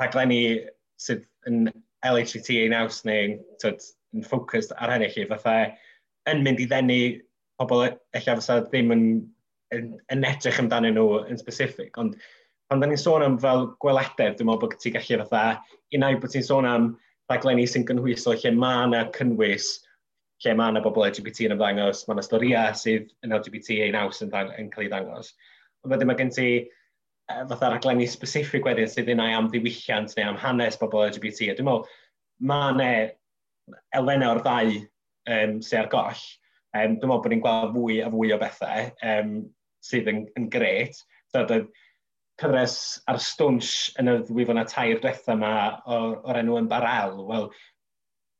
rhaglenni 0.00 0.40
sydd 1.00 1.26
yn 1.50 1.68
LHT 2.08 2.56
ein 2.62 2.76
aws 2.78 3.02
neu 3.08 3.36
tyd, 3.60 3.84
yn 4.16 4.24
ffocused 4.24 4.72
ar 4.78 4.94
hynny 4.94 5.10
chi, 5.12 5.28
fatha 5.28 5.58
yn 6.30 6.42
mynd 6.44 6.62
i 6.62 6.68
ddenu 6.70 6.98
pobl 7.60 7.84
eich 7.84 8.26
fysa 8.26 8.62
ddim 8.64 8.92
yn, 8.94 9.04
yn, 9.76 9.92
yn 10.14 10.26
edrych 10.26 10.60
amdanyn 10.62 10.96
nhw 10.96 11.24
yn 11.28 11.40
specific, 11.40 11.98
ond 12.00 12.16
pan 12.70 12.80
da 12.80 12.88
ni'n 12.88 13.00
sôn 13.00 13.24
am 13.26 13.36
fel 13.42 13.68
gwelededd, 13.84 14.38
dwi'n 14.38 14.48
meddwl 14.48 14.64
bod 14.64 14.78
ti'n 14.80 14.96
gallu 14.96 15.26
fatha, 15.26 15.60
unai 15.96 16.14
bod 16.20 16.32
ti'n 16.32 16.46
sôn 16.46 16.68
am 16.68 16.94
rhaglenni 17.30 17.66
sy'n 17.70 17.86
gynhwyso 17.88 18.34
lle 18.36 18.52
mae 18.56 18.86
yna 18.88 19.02
cynnwys 19.16 19.72
lle 20.44 20.54
mae 20.58 20.72
yna 20.74 20.82
bobl 20.84 21.06
LGBT 21.06 21.48
yn 21.48 21.54
ymddangos, 21.56 22.04
mae 22.06 22.16
yna 22.18 22.24
storia 22.26 22.64
sydd 22.76 23.10
yn 23.24 23.34
LGBT 23.36 23.78
ei 23.86 23.92
naws 23.94 24.22
yn, 24.24 24.32
dang, 24.32 24.50
yn 24.60 24.70
cael 24.72 24.86
ei 24.86 24.92
ddangos. 24.92 25.32
Ond 25.84 25.94
wedyn 25.94 26.10
mae 26.10 26.18
gen 26.18 26.32
ti 26.34 26.48
uh, 26.64 27.44
fatha 27.50 27.70
rhaglenni 27.72 28.08
specific 28.10 28.66
wedyn 28.68 28.90
sydd 28.90 29.12
yna 29.14 29.30
am 29.38 29.50
ddiwylliant 29.52 30.16
neu 30.18 30.32
am 30.32 30.40
hanes 30.40 30.78
bobl 30.80 31.06
LGBT. 31.06 31.52
A 31.52 31.58
dwi'n 31.58 31.68
meddwl, 31.70 31.88
mae 32.50 32.74
yna 32.74 32.90
elfennau 33.96 34.34
o'r 34.34 34.42
ddau 34.44 34.74
um, 35.36 35.58
sy'n 35.64 35.84
ar 35.84 35.90
goll. 35.94 36.24
Um, 36.74 36.98
dwi'n 36.98 37.08
meddwl 37.08 37.24
bod 37.24 37.32
ni'n 37.32 37.44
gweld 37.44 37.76
fwy 37.78 38.00
a 38.04 38.10
fwy 38.12 38.34
o 38.34 38.40
bethau 38.42 38.90
um, 39.14 39.34
sydd 39.84 40.10
yn, 40.12 40.24
yn 40.40 40.50
gret. 40.52 40.98
So, 41.32 41.46
cyfres 42.40 42.76
ar 43.10 43.20
stwnsh 43.22 43.92
yn 44.00 44.10
y 44.10 44.16
ddwy 44.18 44.42
ddwyfona 44.42 44.64
tair 44.70 44.98
diwetha 45.02 45.36
yma 45.36 45.54
o'r, 45.86 46.16
or 46.24 46.40
enw 46.40 46.58
yn 46.58 46.70
barel, 46.70 47.20
wel, 47.28 47.48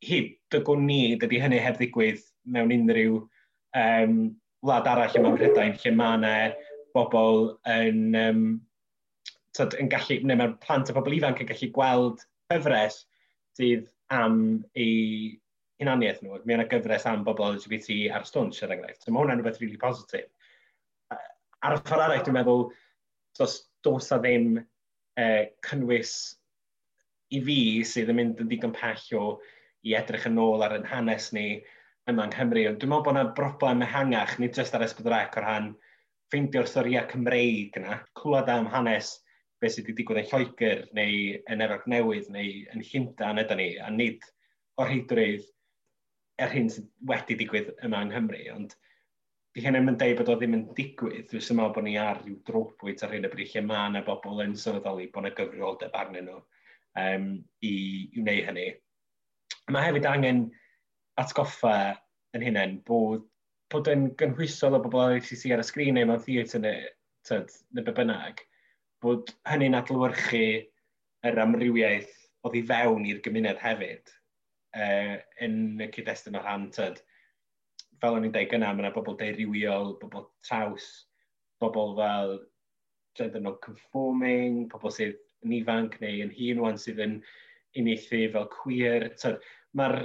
hyd 0.05 0.35
dygwn 0.53 0.87
ni 0.89 1.01
dydy 1.21 1.41
hynny 1.43 1.61
heb 1.63 1.79
ddigwydd 1.79 2.23
mewn 2.57 2.75
unrhyw 2.75 3.21
um, 3.81 4.19
wlad 4.67 4.91
arall 4.91 5.19
yma 5.21 5.35
Prydain 5.37 5.77
lle 5.81 5.95
mae 5.95 6.19
yna 6.19 6.35
bobl 6.95 7.55
yn, 7.71 8.01
um, 8.19 8.45
tyd, 9.57 9.77
yn 9.81 9.91
gallu, 9.93 10.21
neu 10.23 10.39
mae'r 10.41 10.57
plant 10.65 10.91
a 10.91 10.97
bobl 10.97 11.17
ifanc 11.17 11.43
yn 11.43 11.51
gallu 11.51 11.71
gweld 11.79 12.23
cyfres 12.53 13.01
sydd 13.59 13.87
am 14.15 14.39
ei 14.79 15.35
hunaniaeth 15.83 16.23
nhw. 16.23 16.41
Mae 16.45 16.59
yna 16.59 16.67
gyfres 16.71 17.07
am 17.11 17.25
bobl 17.27 17.47
LGBT 17.53 17.99
ar 18.15 18.27
stwnsh, 18.29 18.63
er 18.65 18.75
enghraifft. 18.75 19.05
So 19.05 19.13
mae 19.13 19.25
hwnna'n 19.25 19.41
rhywbeth 19.41 19.61
really 19.63 19.81
positif. 19.81 20.27
Ar 21.15 21.79
y 21.79 21.81
ffordd 21.81 22.05
arall, 22.05 22.23
dwi'n 22.27 22.37
meddwl, 22.39 22.67
dos, 23.39 23.57
does 23.87 24.11
a 24.15 24.19
ddim 24.21 24.59
uh, 24.59 25.45
cynnwys 25.67 26.15
i 27.35 27.41
fi 27.45 27.59
sydd 27.89 28.13
yn 28.13 28.21
mynd 28.21 28.43
yn 28.43 28.51
ddigon 28.51 28.75
pell 28.77 29.07
o 29.21 29.25
i 29.85 29.95
edrych 29.99 30.29
yn 30.31 30.41
ôl 30.41 30.65
ar 30.65 30.77
yn 30.77 30.87
hanes 30.89 31.31
ni 31.37 31.49
yma 32.11 32.27
yng 32.29 32.35
Nghymru. 32.35 32.65
Ond 32.71 32.81
dwi'n 32.81 32.93
meddwl 32.93 33.07
bod 33.07 33.17
yna 33.17 33.25
broblem 33.37 33.85
ehangach, 33.87 34.37
nid 34.41 34.57
jyst 34.57 34.77
ar 34.77 34.85
S4C 34.87 35.75
ffeindio'r 36.33 36.69
storiau 36.69 37.07
Cymreig 37.11 37.77
yna, 37.79 38.01
clywed 38.19 38.51
am 38.51 38.69
hanes 38.73 39.19
beth 39.63 39.77
sydd 39.77 39.89
wedi 39.89 39.99
digwydd 40.01 40.23
yn 40.23 40.31
Lloegr 40.31 40.81
neu 40.97 41.19
yn 41.53 41.65
Efrog 41.65 41.85
Newydd 41.91 42.31
neu 42.35 42.63
yn 42.75 42.85
Llundain 42.89 43.43
ydyn 43.45 43.61
ni, 43.61 43.69
a 43.79 43.91
nid 43.93 44.25
o'r 44.81 44.91
heidrwydd 44.91 45.45
er 46.43 46.53
hyn 46.53 46.71
sydd 46.73 46.89
wedi 47.11 47.37
digwydd 47.41 47.71
yma 47.87 48.03
yng 48.05 48.13
Nghymru. 48.13 48.43
Ond 48.57 48.75
di 49.55 49.63
hynny 49.63 49.81
yn 49.81 49.99
dweud 49.99 50.17
bod 50.19 50.31
o 50.33 50.35
ddim 50.39 50.57
yn 50.57 50.63
digwydd, 50.75 51.29
dwi'n 51.31 51.59
meddwl 51.59 51.75
bod 51.77 51.85
ni 51.87 51.95
ar 52.01 52.19
ryw 52.25 52.41
drwbwynt 52.49 53.05
ar 53.07 53.13
hyn 53.15 53.29
y 53.29 53.31
bryd 53.31 53.53
lle 53.53 53.63
mae 53.69 53.91
yna 53.91 54.03
bobl 54.07 54.43
yn 54.43 54.57
sylweddoli 54.59 55.07
bod 55.15 55.23
yna 55.23 55.37
gyfrioldeb 55.39 55.95
arnyn 55.95 56.27
nhw 56.27 56.41
um, 57.03 57.29
i, 57.63 57.75
i 58.11 58.23
wneud 58.25 58.49
hynny. 58.49 58.65
Mae 59.71 59.87
hefyd 59.87 60.09
angen 60.11 60.43
atgoffa 61.23 61.77
yn 62.35 62.43
hynny'n 62.49 62.81
bod, 62.89 63.23
bod 63.71 63.93
yn 63.93 64.09
gynhwysol 64.19 64.75
o 64.75 64.83
bobl 64.83 65.05
ar 65.05 65.17
ACC 65.21 65.47
ar 65.55 65.63
y 65.63 65.69
sgrin 65.71 66.01
neu 66.01 66.11
mewn 66.11 66.23
theatr 66.27 66.65
neu, 66.65 66.91
tyd, 67.29 67.55
neu 67.79 67.87
be 67.87 67.95
bynnag, 67.95 68.43
bod 69.07 69.31
hynny'n 69.53 69.79
adlywyrchu 69.79 70.45
yr 71.31 71.43
amrywiaeth 71.47 72.11
oedd 72.45 72.59
i 72.59 72.67
fewn 72.75 73.07
i'r 73.07 73.23
gymuned 73.25 73.63
hefyd 73.63 74.11
uh, 74.75 75.15
yn 75.47 75.61
y 75.79 75.93
cyd-destun 75.95 76.43
o 76.43 76.43
rhan, 76.43 76.73
tyd, 76.75 76.99
fel 78.05 78.19
o'n 78.19 78.27
i'n 78.29 78.35
dweud 78.35 78.51
gyna, 78.53 78.73
mae 78.73 78.85
yna 78.85 78.93
bobl 78.95 79.17
deiriwiol, 79.21 79.95
bobl 80.03 80.27
traws, 80.45 80.89
bobl 81.63 81.95
fel 81.97 82.35
gender 83.17 83.43
non-conforming, 83.45 84.65
bobl 84.73 84.93
sydd 84.93 85.17
yn 85.45 85.57
ifanc 85.61 85.97
neu 86.03 86.21
yn 86.25 86.35
hun 86.37 86.63
wan 86.65 86.81
sydd 86.81 87.01
yn 87.05 87.19
unieithu 87.81 88.27
fel 88.35 88.49
queer. 88.53 89.09
Mae'r 89.79 89.99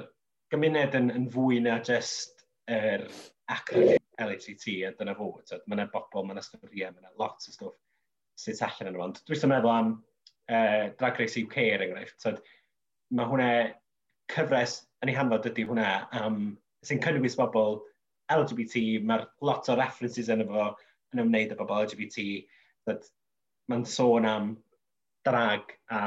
gymuned 0.53 0.95
yn, 0.97 1.11
yn 1.15 1.27
fwy 1.33 1.59
na 1.65 1.79
jyst 1.85 2.45
yr 2.69 3.03
er 3.03 3.07
acronym 3.51 3.97
LGBT 4.19 4.75
a 4.87 4.93
dyna 4.97 5.15
fo. 5.17 5.31
Mae 5.41 5.77
yna 5.77 5.89
bobl, 5.91 6.25
mae 6.25 6.37
yna 6.37 6.45
storiau, 6.45 6.93
mae 6.93 7.03
yna 7.03 7.13
lot 7.19 7.43
o 7.43 7.53
stwff 7.53 7.77
sydd 8.39 8.63
allan 8.63 8.93
yn 8.93 9.01
ond. 9.03 9.21
Dwi'n 9.27 9.51
meddwl 9.51 9.73
am 9.73 9.91
uh, 9.97 10.85
Drag 10.99 11.19
Race 11.19 11.39
UK 11.41 11.57
er 11.65 11.83
enghraifft. 11.85 12.27
Mae 13.15 13.31
hwnna 13.31 13.51
cyfres 14.31 14.79
yn 15.03 15.11
ei 15.11 15.17
hanfod 15.17 15.49
ydy 15.49 15.65
hwnna 15.67 15.89
am 16.15 16.39
sy'n 16.87 17.01
cynnwys 17.03 17.37
bobl 17.39 17.79
LGBT, 18.33 19.01
mae'r 19.03 19.25
lot 19.45 19.69
o 19.69 19.77
references 19.79 20.29
yn 20.31 20.45
efo 20.45 20.69
yn 21.13 21.23
ymwneud 21.23 21.53
â 21.55 21.59
bobl 21.59 21.85
LGBT, 21.85 22.25
that 22.89 23.07
mae'n 23.69 23.85
sôn 23.85 24.27
am 24.29 24.51
drag 25.27 25.73
a 25.93 26.03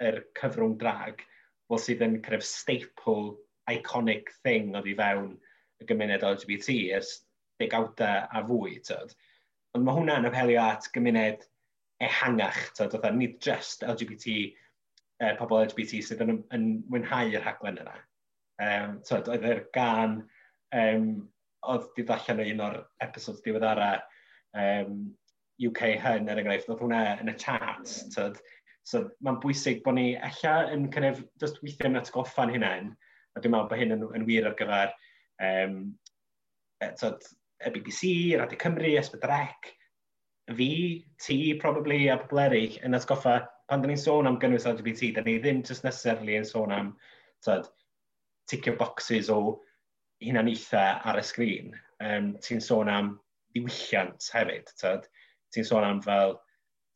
yr 0.00 0.20
er 0.20 0.22
cyfrwng 0.38 0.76
drag, 0.80 1.24
fel 1.68 1.80
sydd 1.80 2.04
yn 2.06 2.20
kind 2.24 2.38
of 2.38 2.46
staple, 2.46 3.36
iconic 3.70 4.32
thing 4.44 4.74
oedd 4.74 4.88
i 4.90 4.96
fewn 4.98 5.34
y 5.80 5.86
gymuned 5.88 6.24
LGBT 6.26 6.76
ers 6.96 7.12
degawdau 7.60 8.26
a 8.26 8.42
fwy. 8.48 8.78
Tyd. 8.86 9.14
Ond 9.76 9.86
mae 9.86 9.98
hwnna'n 9.98 10.28
apelio 10.30 10.62
at 10.64 10.88
gymuned 10.94 11.44
ehangach, 12.02 12.62
tyd, 12.76 12.96
oedd 12.96 13.16
nid 13.16 13.36
just 13.44 13.84
LGBT, 13.86 14.36
uh, 15.20 15.34
pobl 15.40 15.60
LGBT 15.66 16.00
sydd 16.04 16.24
yn, 16.24 16.40
yn 16.56 16.70
mwynhau 16.90 17.32
y 17.32 17.40
rhaglen 17.42 17.80
yna. 17.84 17.96
Um, 18.60 18.98
so, 19.06 19.18
oedd 19.20 19.46
e'r 19.48 19.64
gan, 19.74 20.20
um, 20.76 21.10
oedd 21.70 21.90
di 21.96 22.04
ddallan 22.08 22.42
o 22.42 22.48
un 22.52 22.64
o'r 22.66 22.78
episodes 23.04 23.44
diweddara 23.44 23.94
um, 24.58 25.02
UK 25.60 25.94
hyn, 26.02 26.28
er 26.28 26.40
enghraifft, 26.40 26.70
oedd 26.72 26.82
hwnna 26.84 27.04
yn 27.20 27.32
y 27.32 27.36
chat, 27.40 27.88
So, 28.14 28.30
So 28.90 29.04
mae'n 29.22 29.38
bwysig 29.42 29.82
bod 29.84 29.98
ni 29.98 30.14
ella 30.16 30.54
yn 30.74 30.88
kind 30.92 31.06
of, 31.10 31.20
just 31.42 31.60
weithio 31.62 31.90
yn 31.90 32.00
atgoffa'n 32.00 32.52
hunain, 32.54 32.94
a 33.36 33.42
dwi'n 33.42 33.52
meddwl 33.54 33.68
bod 33.70 33.78
hyn 33.82 33.94
yn, 33.94 34.06
yn 34.16 34.24
wir 34.26 34.48
ar 34.48 34.56
gyfer 34.58 34.94
um, 35.46 35.76
e, 36.82 36.88
tyd, 36.98 37.28
y 37.60 37.72
BBC, 37.74 38.10
Radio 38.40 38.58
Cymru, 38.58 38.94
Esbydrec, 38.98 39.70
fi, 40.56 40.70
ti, 41.22 41.38
probably, 41.60 42.08
a 42.10 42.16
pobl 42.22 42.42
eraill 42.46 42.78
yn 42.86 42.98
atgoffa, 42.98 43.36
pan 43.70 43.84
da 43.84 43.90
ni'n 43.90 44.00
sôn 44.00 44.26
am 44.30 44.40
gynnwys 44.42 44.66
LGBT, 44.66 45.12
da 45.18 45.26
ni 45.26 45.36
ddim 45.38 45.62
just 45.66 45.86
necessarily 45.86 46.40
yn 46.40 46.48
sôn 46.48 46.74
am 46.74 46.94
tyd, 47.46 47.68
ticio 48.50 48.76
boxes 48.78 49.30
o 49.32 49.40
hunanaethau 50.20 51.00
ar 51.10 51.20
y 51.20 51.24
sgrin. 51.24 51.74
Um, 52.00 52.34
ti'n 52.44 52.62
sôn 52.64 52.90
am 52.92 53.14
ddiwylliant 53.54 54.30
hefyd, 54.34 54.72
tyd. 54.80 55.06
Ti'n 55.54 55.66
sôn 55.66 55.86
am 55.86 56.02
fel, 56.04 56.36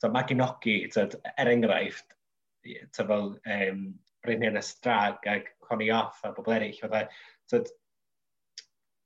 tyd, 0.02 0.12
maginogi, 0.14 0.78
tyd, 0.94 1.16
er 1.38 1.52
enghraifft, 1.52 2.16
tyd, 2.64 2.90
fel 2.99 3.32
um, 3.37 3.87
Brynhyn 4.25 4.61
Estrag 4.61 5.26
ag 5.28 5.49
Connie 5.64 5.92
Off 5.92 6.23
a 6.25 6.32
bobl 6.37 6.56
eraill, 6.56 7.08
tyd, 7.52 7.73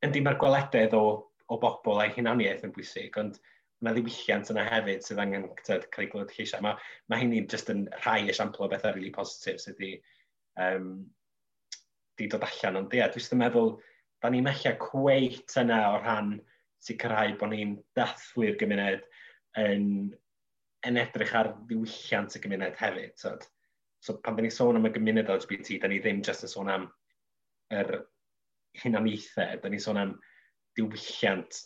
yndi 0.06 0.22
mae'r 0.22 0.38
gwelededd 0.40 0.96
o, 0.98 1.04
o 1.48 1.60
bobl 1.62 2.02
a'i 2.02 2.12
hunaniaeth 2.14 2.66
yn 2.66 2.74
bwysig, 2.74 3.16
ond 3.20 3.38
mae 3.82 3.94
ddiwylliant 3.94 4.50
yna 4.52 4.64
hefyd 4.66 5.04
sydd 5.06 5.20
angen 5.22 5.46
tyd, 5.66 5.86
cael 5.94 6.06
ei 6.06 6.10
glwyd 6.10 6.34
lleisiau. 6.34 6.62
Mae, 6.64 6.78
mae 7.10 7.22
hynny'n 7.22 7.46
just 7.50 7.70
yn 7.74 7.86
rhai 8.02 8.24
esiampl 8.30 8.66
o 8.66 8.70
bethau 8.70 8.94
really 8.96 9.14
positif 9.14 9.62
sydd 9.62 9.78
wedi 9.78 9.92
um, 10.58 11.06
di 12.18 12.28
dod 12.30 12.44
allan, 12.46 12.82
ond 12.82 12.94
ie, 12.96 13.04
dwi'n 13.14 13.42
meddwl, 13.42 13.74
da 14.22 14.30
ni'n 14.32 14.46
mellio 14.46 14.74
cweit 14.82 15.54
yna 15.60 15.78
o 15.92 16.00
rhan 16.00 16.32
sicrhau 16.82 17.34
bod 17.38 17.52
ni'n 17.52 17.76
dathlu'r 17.98 18.58
gymuned 18.58 19.06
yn, 19.62 19.86
yn 20.88 21.00
edrych 21.02 21.34
ar 21.38 21.52
ddiwylliant 21.68 22.36
y 22.38 22.42
gymuned 22.42 22.78
hefyd. 22.80 23.14
So, 23.20 23.34
so 24.02 24.18
pan 24.22 24.38
da 24.38 24.44
ni'n 24.44 24.54
sôn 24.54 24.78
am 24.78 24.88
y 24.88 24.92
gymuned 24.94 25.30
LGBT, 25.34 25.80
da 25.82 25.90
ni 25.90 26.00
ddim 26.02 26.22
jyst 26.26 26.46
yn 26.46 26.54
sôn 26.54 26.72
am 26.74 26.86
yr 27.74 27.94
hunaniaethau, 28.82 29.62
da 29.62 29.70
ni'n 29.70 29.84
sôn 29.84 30.02
am 30.02 30.14
diwylliant 30.78 31.62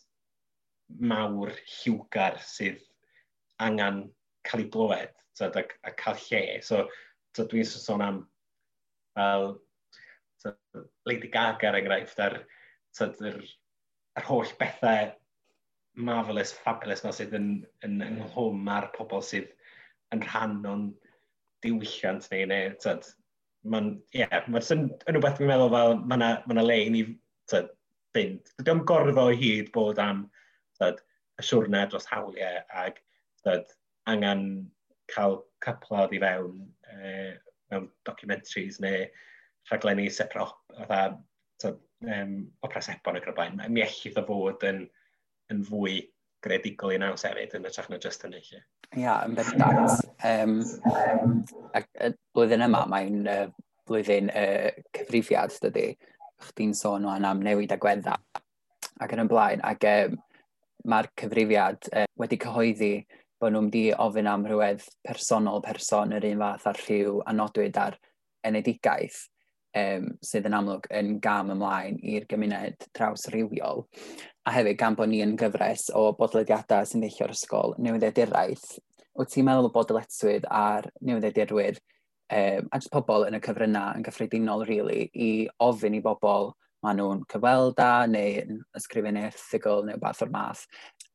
mawr 1.01 1.53
lliwgar 1.65 2.39
sydd 2.45 2.81
angen 3.65 4.05
cael 4.45 4.65
ei 4.65 4.71
glywed 4.73 5.13
so, 5.33 5.49
a, 5.49 5.65
a 5.89 5.93
cael 5.97 6.19
lle. 6.29 6.61
So, 6.65 6.87
so 7.37 7.47
dwi'n 7.49 7.69
sôn 7.69 8.05
am 8.05 8.23
fel 9.17 9.55
so, 10.43 10.55
Lady 11.07 11.31
Gaga 11.33 11.71
er 11.71 11.79
enghraifft 11.81 12.21
ar, 12.23 12.39
so, 12.95 13.09
yr 13.23 13.41
ar 14.19 14.27
holl 14.29 14.53
bethau 14.61 15.13
marvelous, 16.09 16.53
fabulous 16.65 17.05
na 17.05 17.13
sydd 17.15 17.35
yn, 17.37 17.49
yn, 17.87 17.99
yn 18.01 18.21
ynghlwm 18.23 18.69
ar 18.73 18.89
pobl 18.97 19.25
sydd 19.25 19.51
yn 20.15 20.25
rhan 20.27 20.61
o'n 20.69 20.87
diwylliant 21.65 22.29
ni. 22.33 22.43
Neu, 22.49 22.75
tyd, 22.83 23.09
mae'n 23.69 23.93
ie, 24.15 24.25
yeah, 24.25 24.49
ma 24.49 24.63
yn 24.75 24.89
rhywbeth 25.07 25.39
dwi'n 25.39 25.53
meddwl 25.53 25.73
fel 25.75 25.97
mae 26.01 26.19
yna 26.19 26.31
ma, 26.49 26.67
le 26.67 26.79
i 26.87 26.91
ni 26.93 27.05
tyd, 27.53 27.71
fynd. 28.17 28.53
Dwi'n 28.61 28.85
gorfod 28.89 29.21
o 29.23 29.29
hyd 29.43 29.73
bod 29.77 30.01
am 30.03 30.27
tyd, 30.81 31.01
y 31.41 31.47
siwrna 31.49 31.87
dros 31.89 32.09
hawliau 32.11 32.63
ac 32.85 33.01
tyd, 33.45 33.69
angen 34.11 34.47
cael 35.13 35.41
cyplod 35.65 36.15
i 36.17 36.21
fewn 36.23 36.57
e, 36.89 37.13
mewn 37.73 37.89
documentaries 38.09 38.81
neu 38.83 39.07
rhaglenni 39.71 40.09
sepra 40.11 40.47
fatha 40.79 41.19
so, 41.63 41.77
um, 42.09 42.35
opera 42.63 42.83
sebon 42.83 43.19
ac 43.19 43.29
yn 43.29 43.33
y 43.33 43.37
blaen. 43.37 43.63
Mi 43.71 43.85
ellid 43.85 44.19
o 44.19 44.25
fod 44.27 44.67
yn, 44.69 44.85
yn 45.53 45.63
fwy 45.67 46.01
gredigol 46.43 46.97
i 46.97 47.01
naws 47.01 47.27
hefyd 47.27 47.55
yn 47.59 47.69
y 47.69 47.73
trach 47.73 47.91
na 47.91 48.01
just 48.03 48.25
hynny. 48.27 48.43
Ie, 48.43 48.63
yeah, 49.05 49.23
yn 49.27 49.37
bendant. 49.39 50.03
Um, 50.27 50.59
um, 50.91 51.37
ac 51.79 51.89
y 51.95 52.13
blwyddyn 52.35 52.67
yma, 52.67 52.83
mae'n 52.91 53.23
uh, 53.31 53.47
blwyddyn 53.89 54.33
uh, 54.35 54.71
cyfrifiad, 54.97 55.55
dydy. 55.63 55.93
Chdi'n 56.43 56.75
sôn 56.75 57.07
o'n 57.07 57.27
am 57.29 57.43
newid 57.45 57.71
agwedda 57.77 58.17
ac 59.03 59.15
yn 59.15 59.23
y 59.23 59.27
blaen. 59.31 59.63
Ac 59.67 59.87
um, 59.89 60.17
mae'r 60.91 61.11
cyfrifiad 61.21 61.91
uh, 61.93 62.09
wedi 62.19 62.41
cyhoeddi 62.43 62.95
bod 63.43 63.55
nhw'n 63.55 63.71
di 63.75 63.85
ofyn 63.99 64.31
am 64.31 64.47
rhywedd 64.47 64.83
personol 65.07 65.63
person 65.63 66.15
yr 66.19 66.27
un 66.29 66.43
fath 66.43 66.67
ar 66.71 66.81
lliw 66.83 67.21
a 67.27 67.35
nodwyd 67.35 67.79
ar 67.79 67.99
enedigaeth 68.47 69.29
um, 69.79 70.09
sydd 70.25 70.49
yn 70.49 70.57
amlwg 70.59 70.89
yn 70.99 71.17
gam 71.23 71.53
ymlaen 71.55 71.99
i'r 72.03 72.27
gymuned 72.31 72.89
draws 72.97 73.29
rhywiol. 73.33 73.85
A 74.47 74.55
hefyd 74.57 74.79
gan 74.81 74.97
bod 74.99 75.13
ni 75.13 75.23
yn 75.25 75.37
gyfres 75.39 75.89
o 75.95 76.09
bodlediadau 76.19 76.89
sy'n 76.89 77.05
ddeillio'r 77.05 77.35
ysgol 77.35 77.77
newyddiaduraeth, 77.83 78.67
wyt 79.19 79.33
ti'n 79.33 79.47
meddwl 79.47 79.71
bod 79.75 79.91
dyletswydd 79.91 80.49
a'r 80.51 80.89
newyddedirwyr 81.05 81.79
um, 82.33 82.69
a 82.73 82.81
jyst 82.81 82.93
pobl 82.93 83.29
yn 83.29 83.39
y 83.39 83.43
cyfrynnau 83.45 83.99
yn 83.99 84.07
gyffredinol, 84.07 84.67
really, 84.69 85.07
i 85.15 85.49
ofyn 85.63 85.99
i 85.99 86.03
bobl 86.05 86.53
maen 86.83 86.99
nhw'n 86.99 87.25
cyfweld 87.31 87.79
â 87.83 88.07
neu 88.11 88.39
yn 88.43 88.63
ysgrifennu 88.79 89.27
erthigol 89.29 89.85
neu 89.87 90.01
beth 90.03 90.25
o'r 90.25 90.33
math, 90.35 90.65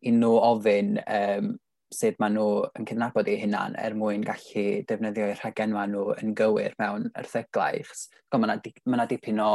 i 0.06 0.14
nhw 0.16 0.38
ofyn 0.54 0.96
um, 1.04 1.56
sut 1.94 2.18
maen 2.20 2.36
nhw 2.36 2.48
yn 2.78 2.88
cydnabod 2.88 3.30
eu 3.32 3.38
hunan 3.40 3.76
er 3.80 3.96
mwyn 3.96 4.26
gallu 4.28 4.64
defnyddio 4.90 5.30
eu 5.32 5.36
rhagen 5.40 5.76
nhw 5.76 6.08
yn 6.22 6.34
gywir 6.36 6.76
mewn 6.82 7.08
erthyglau. 7.20 7.84
Mae 8.34 8.48
yna 8.50 8.58
di, 8.64 8.74
ma 8.92 9.06
dipyn 9.08 9.40
o 9.44 9.52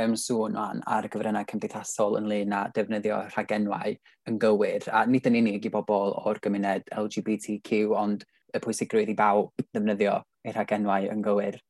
um, 0.00 0.14
sŵn 0.20 0.56
o'n 0.60 0.80
ar 0.96 1.08
gyfryngau 1.12 1.48
cymdeithasol 1.50 2.18
yn 2.20 2.30
lŷn 2.30 2.54
a 2.56 2.62
defnyddio 2.76 3.20
rhagenwau 3.34 3.94
yn 4.30 4.40
gywir. 4.42 4.88
A 4.92 5.04
nid 5.08 5.28
yn 5.28 5.38
unig 5.42 5.68
i 5.68 5.72
bobl 5.72 6.16
o'r 6.22 6.40
gymuned 6.44 6.88
LGBTQ, 6.96 7.82
ond 7.96 8.24
y 8.54 8.62
pwysigrwydd 8.64 9.12
i 9.12 9.18
bawb 9.18 9.52
defnyddio 9.76 10.18
eu 10.46 10.56
rhagenwau 10.56 11.08
yn 11.12 11.24
gywir. 11.24 11.60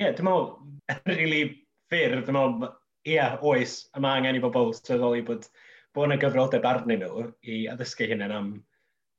Ie, 0.00 0.06
yeah, 0.06 0.14
dwi'n 0.16 0.28
meddwl, 0.28 0.48
yn 0.92 1.16
rili 1.18 1.42
ffyr, 1.92 2.16
dwi'n 2.20 2.38
meddwl, 2.38 2.72
ie, 3.06 3.16
yeah, 3.16 3.36
oes, 3.44 3.82
yma 3.96 4.16
angen 4.18 4.38
i 4.38 4.42
bobl 4.42 4.72
sylweddoli 4.76 5.24
bod 5.28 5.48
bod 5.92 6.08
yna 6.08 6.16
gyfroldeb 6.20 6.64
arnyn 6.64 7.02
nhw 7.04 7.26
i 7.44 7.66
addysgu 7.68 8.06
hynny 8.08 8.28
am 8.32 8.54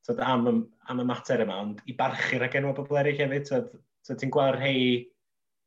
tyd, 0.07 0.19
am, 0.25 0.47
am 0.91 1.01
y 1.01 1.07
mater 1.07 1.43
yma, 1.45 1.61
ond 1.65 1.81
i 1.89 1.95
barchu'r 1.99 2.45
ag 2.47 2.57
enw 2.59 2.73
bobl 2.77 2.99
eraill 3.01 3.21
hefyd. 3.23 3.47
Tyd, 3.49 3.71
tyd, 4.07 4.19
ti'n 4.21 4.33
gweld 4.33 4.59
rhai 4.59 4.77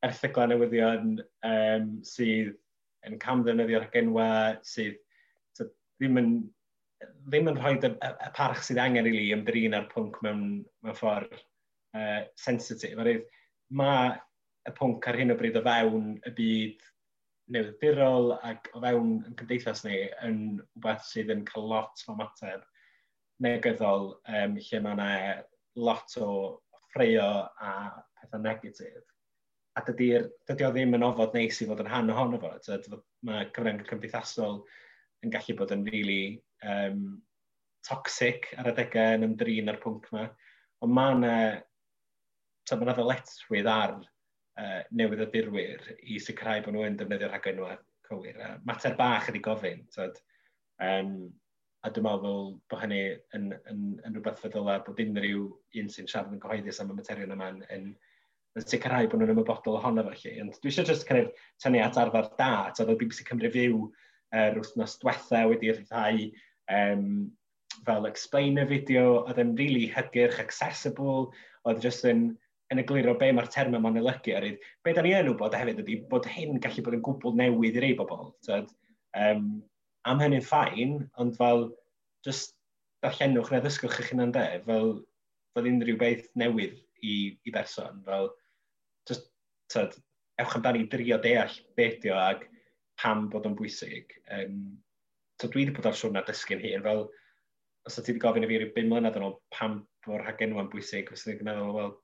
erthiglau 0.07 0.51
newyddion 0.51 1.17
um, 1.49 1.91
sydd 2.07 2.55
yn 3.07 3.19
camddefnyddio'r 3.23 3.89
genwa 3.95 4.29
sydd 4.67 4.99
tyd, 5.57 5.73
ddim 6.01 6.21
yn 6.23 6.31
ddim 7.27 7.51
yn 7.51 7.59
rhoi 7.61 7.75
y, 7.77 7.91
y 7.91 8.31
parch 8.37 8.63
sydd 8.67 8.81
angen 8.83 9.09
i 9.09 9.13
li 9.15 9.25
ymdrin 9.35 9.77
ar 9.77 9.89
pwnc 9.91 10.19
mewn, 10.25 10.45
mewn 10.85 10.99
ffordd 10.99 11.35
uh, 11.37 12.23
sensitif. 12.41 12.95
Oherwydd, 12.97 13.27
mae 13.81 14.13
y 14.67 14.75
pwnc 14.77 15.09
ar 15.11 15.19
hyn 15.21 15.35
o 15.35 15.39
bryd 15.39 15.59
o 15.59 15.65
fewn 15.67 16.15
y 16.27 16.35
byd 16.39 16.87
newyddiadurol 17.55 18.33
ac 18.49 18.71
o 18.75 18.83
fewn 18.83 19.13
yn 19.21 19.37
cymdeithas 19.39 19.85
ni 19.87 19.99
yn 20.27 20.41
rhywbeth 20.61 21.05
sydd 21.07 21.33
yn 21.35 21.45
cael 21.49 21.69
lot 21.73 22.07
o 22.09 22.17
mater 22.19 22.65
negyddol 23.45 24.15
um, 24.17 24.57
lle 24.57 24.81
mae 24.85 24.97
yna 24.97 25.11
lot 25.87 26.17
o 26.23 26.31
ffreio 26.89 27.29
a 27.61 27.75
pethau 28.21 28.43
negatif. 28.43 29.05
A 29.77 29.83
dydy, 29.85 30.09
dydy 30.49 30.65
o 30.65 30.73
ddim 30.73 30.97
yn 30.97 31.05
ofod 31.05 31.37
neis 31.37 31.61
i 31.61 31.69
fod 31.69 31.83
yn 31.85 31.91
rhan 31.91 32.13
ohono 32.15 32.41
fo. 32.41 32.55
Mae 33.29 33.49
cyfrang 33.53 33.83
cymdeithasol 33.89 34.63
yn 35.25 35.33
gallu 35.35 35.57
bod 35.59 35.75
yn 35.77 35.85
really 35.91 36.39
um, 36.65 37.19
toxic 37.87 38.49
ar 38.57 38.73
adegau 38.73 39.19
yn 39.19 39.29
ymdrin 39.29 39.73
ar 39.73 39.81
pwnc 39.83 40.09
yma. 40.13 40.27
Ond 40.85 40.97
mae 40.97 41.17
yna 41.19 41.35
so 42.67 42.77
mae 42.77 42.89
yna 42.89 42.97
ddyletswydd 42.97 43.69
ar 43.71 43.99
uh, 44.01 44.81
newydd 44.97 45.27
y 45.27 45.29
dirwyr 45.35 45.91
i 46.03 46.21
sicrhau 46.23 46.65
bod 46.65 46.75
nhw'n 46.77 46.97
defnyddio 46.99 47.29
rhaglenwau 47.31 47.77
cywir. 48.09 48.41
Uh, 48.41 48.57
mater 48.67 48.97
bach 48.99 49.29
ydi 49.31 49.43
gofyn. 49.45 49.85
Tyd, 49.95 50.19
um, 50.83 51.13
a 51.87 51.91
dwi'n 51.95 52.07
meddwl 52.07 52.49
bod 52.71 52.83
hynny 52.83 53.01
yn, 53.37 53.51
yn, 53.71 53.83
yn 54.03 54.17
rhywbeth 54.17 54.41
feddylai 54.43 54.81
bod 54.87 55.01
unrhyw 55.03 55.45
un 55.81 55.91
sy'n 55.93 56.09
siarad 56.11 56.33
yn 56.35 56.43
gyhoeddus 56.43 56.81
am 56.83 56.91
y 56.91 56.97
materion 56.99 57.35
yma 57.37 57.51
yn, 57.53 57.61
yn, 57.77 57.85
yn 58.59 58.67
sicrhau 58.67 59.07
bod 59.13 59.23
nhw'n 59.23 59.35
ymwybodol 59.37 59.79
ohono 59.79 60.05
fe 60.09 60.17
chi. 60.23 60.33
Ond 60.43 60.57
dwi 60.59 60.73
eisiau 60.73 60.89
just 60.89 61.07
kind 61.07 61.23
of 61.23 61.45
tynnu 61.63 61.83
at 61.85 61.99
arfer 62.03 62.31
da, 62.41 62.51
a 62.67 62.73
oedd 62.83 62.97
BBC 63.03 63.27
Cymru 63.29 63.53
Fyw 63.55 63.85
yr 63.87 64.41
er, 64.41 64.59
wythnos 64.59 64.97
diwetha 65.03 65.45
wedi 65.53 65.71
rhyddhau 65.77 66.25
um, 66.75 67.07
fel 67.87 68.09
explainer 68.11 68.67
video, 68.67 69.21
oedd 69.23 69.39
yn 69.45 69.55
really 69.61 69.87
hygyrch, 69.95 70.41
accessible, 70.43 71.31
oedd 71.69 71.85
just 71.85 72.09
yn, 72.09 72.27
yn 72.75 72.83
egluro 72.83 73.15
be 73.21 73.31
mae'r 73.31 73.53
term 73.53 73.79
yma'n 73.79 74.01
olygu. 74.03 74.35
Aryd. 74.35 74.59
Be 74.83 74.97
da 74.97 75.07
ni 75.07 75.15
yn 75.15 75.31
wybod 75.31 75.55
hefyd 75.55 75.85
ydy 75.85 76.01
bod 76.11 76.27
hyn 76.35 76.59
gallu 76.65 76.83
bod 76.83 76.99
yn 76.99 77.07
gwbl 77.07 77.39
newydd 77.39 77.79
i 77.79 77.87
rei 77.87 77.95
bobl. 77.99 78.33
Um, 79.17 79.47
am 80.11 80.23
hynny'n 80.23 80.45
ffain, 80.45 80.97
ond 81.23 81.37
fel, 81.39 81.69
just 82.27 82.55
darllenwch 83.05 83.53
neu 83.53 83.63
ddysgwch 83.63 84.01
eich 84.01 84.11
hunan 84.13 84.35
de, 84.35 84.47
fel, 84.67 84.93
fel 85.55 85.71
unrhyw 85.71 85.99
beth 86.01 86.27
newydd 86.39 86.79
i, 87.03 87.15
i 87.47 87.55
berson, 87.55 88.03
fel, 88.07 88.31
just, 89.09 89.29
tyd, 89.73 89.97
ewch 90.43 90.57
amdani 90.59 90.87
drio 90.93 91.19
deall 91.23 91.55
beth 91.79 92.07
yw 92.07 92.17
ag 92.21 92.47
pam 93.01 93.27
bod 93.33 93.47
o'n 93.49 93.57
bwysig. 93.59 94.15
Um, 94.33 94.59
so 95.41 95.51
dwi 95.53 95.65
wedi 95.65 95.77
bod 95.77 95.89
ar 95.91 95.99
siwrna 95.99 96.25
dysgu'n 96.27 96.63
hyn, 96.65 96.85
fel, 96.87 97.07
os 97.87 97.99
ti 97.99 98.11
wedi 98.11 98.23
gofyn 98.23 98.47
i 98.47 98.51
fi 98.51 98.61
rhyw 98.61 98.73
5 98.79 98.91
mlynedd 98.91 99.21
yn 99.21 99.29
ôl 99.29 99.39
pam 99.55 99.79
o'r 100.11 100.25
hagenwa'n 100.27 100.71
bwysig, 100.73 101.11
os 101.13 101.27
ti'n 101.27 101.43
meddwl, 101.47 101.75
wel, 101.77 101.95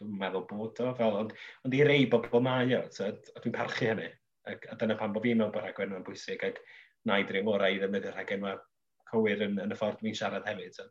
dwi'n 0.00 0.16
meddwl 0.20 0.46
bod 0.50 0.82
o, 0.84 0.92
fel, 0.98 1.18
ond, 1.22 1.34
ond 1.66 1.76
i 1.76 1.82
rei 1.86 2.06
bobl 2.10 2.42
mae 2.44 2.74
o, 2.78 2.82
so, 2.94 3.08
a 3.08 3.42
dwi'n 3.42 3.56
parchu 3.56 3.90
hynny 3.90 4.10
a, 4.48 4.56
a 4.72 4.78
dyna 4.80 4.96
pan 4.98 5.14
bod 5.14 5.26
fi'n 5.26 5.38
meddwl 5.40 5.54
bod 5.54 5.66
rhaglen 5.66 5.92
yma'n 5.92 6.06
bwysig, 6.06 6.44
ac 6.46 6.60
na 7.08 7.20
i 7.20 7.26
drin 7.28 7.48
orau 7.50 7.72
i 7.72 7.80
ddefnyddio 7.80 8.14
rhaglen 8.14 8.42
yma 8.42 8.56
cywir 9.10 9.44
yn, 9.46 9.58
yn 9.62 9.74
y 9.74 9.78
ffordd 9.78 10.00
dwi'n 10.00 10.16
siarad 10.16 10.48
hefyd. 10.48 10.76
So. 10.76 10.88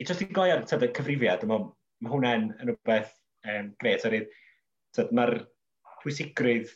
I 0.00 0.06
jyst 0.08 0.24
i 0.24 0.30
goi 0.36 0.50
ar 0.52 0.64
y 0.64 0.90
cyfrifiad, 0.98 1.44
mae 1.48 1.68
ma 2.04 2.14
hwnna'n 2.14 2.48
yn 2.60 2.72
rhywbeth 2.72 3.12
um, 3.50 3.70
gret. 3.80 4.06
Mae'r 5.14 5.36
pwysigrwydd 6.02 6.72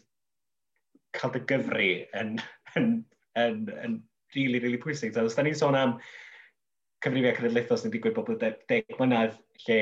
cael 1.16 1.34
dy 1.34 1.42
gyfri 1.50 1.90
yn, 2.18 2.36
yn, 2.78 2.92
yn, 3.38 3.64
yn 3.84 3.98
really, 4.36 4.60
really 4.62 4.80
pwysig. 4.80 5.14
So, 5.14 5.26
os 5.28 5.36
da 5.36 5.44
ni'n 5.44 5.58
sôn 5.58 5.78
am 5.78 5.98
cyfrifiad 7.04 7.38
cenedlaethol 7.38 7.80
sy'n 7.80 7.94
digwydd 7.94 8.16
bob 8.16 8.30
deg, 8.40 8.86
mlynedd, 8.98 9.36
lle 9.66 9.80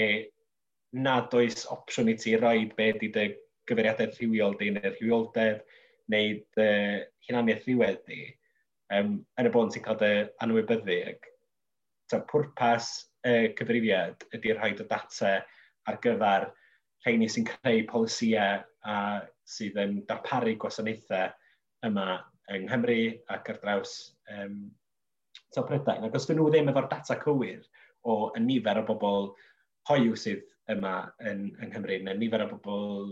nad 0.96 1.34
oes 1.36 1.66
opsiwn 1.72 2.12
i 2.12 2.16
ti 2.20 2.36
roi 2.40 2.70
be 2.76 2.92
di 3.00 3.10
dy 3.12 3.26
gyfeiriadau 3.68 4.12
rhywiol 4.14 4.56
di, 4.60 4.72
neu'r 4.74 4.96
rhywioldeb, 4.98 5.62
neu 6.12 6.36
dy 6.56 6.68
hunaniaeth 7.28 7.66
rhywedd 7.66 8.02
di, 8.08 8.20
um, 8.94 9.16
yn 9.38 9.48
y 9.48 9.52
bod 9.54 9.72
ti'n 9.74 9.84
cael 9.86 9.98
dy 10.02 10.12
anwybyddu. 10.44 11.00
So, 12.10 12.20
pwrpas 12.30 12.92
y 13.26 13.34
uh, 13.34 13.48
cyfrifiad 13.58 14.28
ydy 14.36 14.54
rhoi 14.54 14.76
dy 14.78 14.86
data 14.86 15.32
ar 15.90 15.98
gyfer 16.02 16.50
rheini 17.06 17.28
sy'n 17.30 17.46
creu 17.48 17.82
polisiau 17.90 18.62
a 18.86 18.96
sydd 19.46 19.78
yn 19.82 20.00
darparu 20.08 20.54
gwasanaethau 20.62 21.32
yma 21.86 22.06
yng 22.54 22.66
Nghymru 22.68 23.00
ac 23.34 23.50
ar 23.52 23.60
draws 23.62 23.94
um, 24.30 24.68
so 25.54 25.64
Prydain. 25.66 26.06
Ac 26.06 26.18
os 26.18 26.28
dyn 26.28 26.38
nhw 26.40 26.50
ddim 26.50 26.70
efo'r 26.70 26.88
data 26.90 27.18
cywir 27.22 27.66
o 28.06 28.18
y 28.38 28.42
nifer 28.42 28.80
o 28.82 28.86
bobl 28.86 29.32
hoiw 29.90 30.14
sydd 30.18 30.46
yma 30.72 30.96
yn, 31.22 31.48
yng 31.62 31.70
Nghymru, 31.72 32.00
neu 32.06 32.18
nifer 32.18 32.46
o 32.46 32.50
bobl 32.54 33.10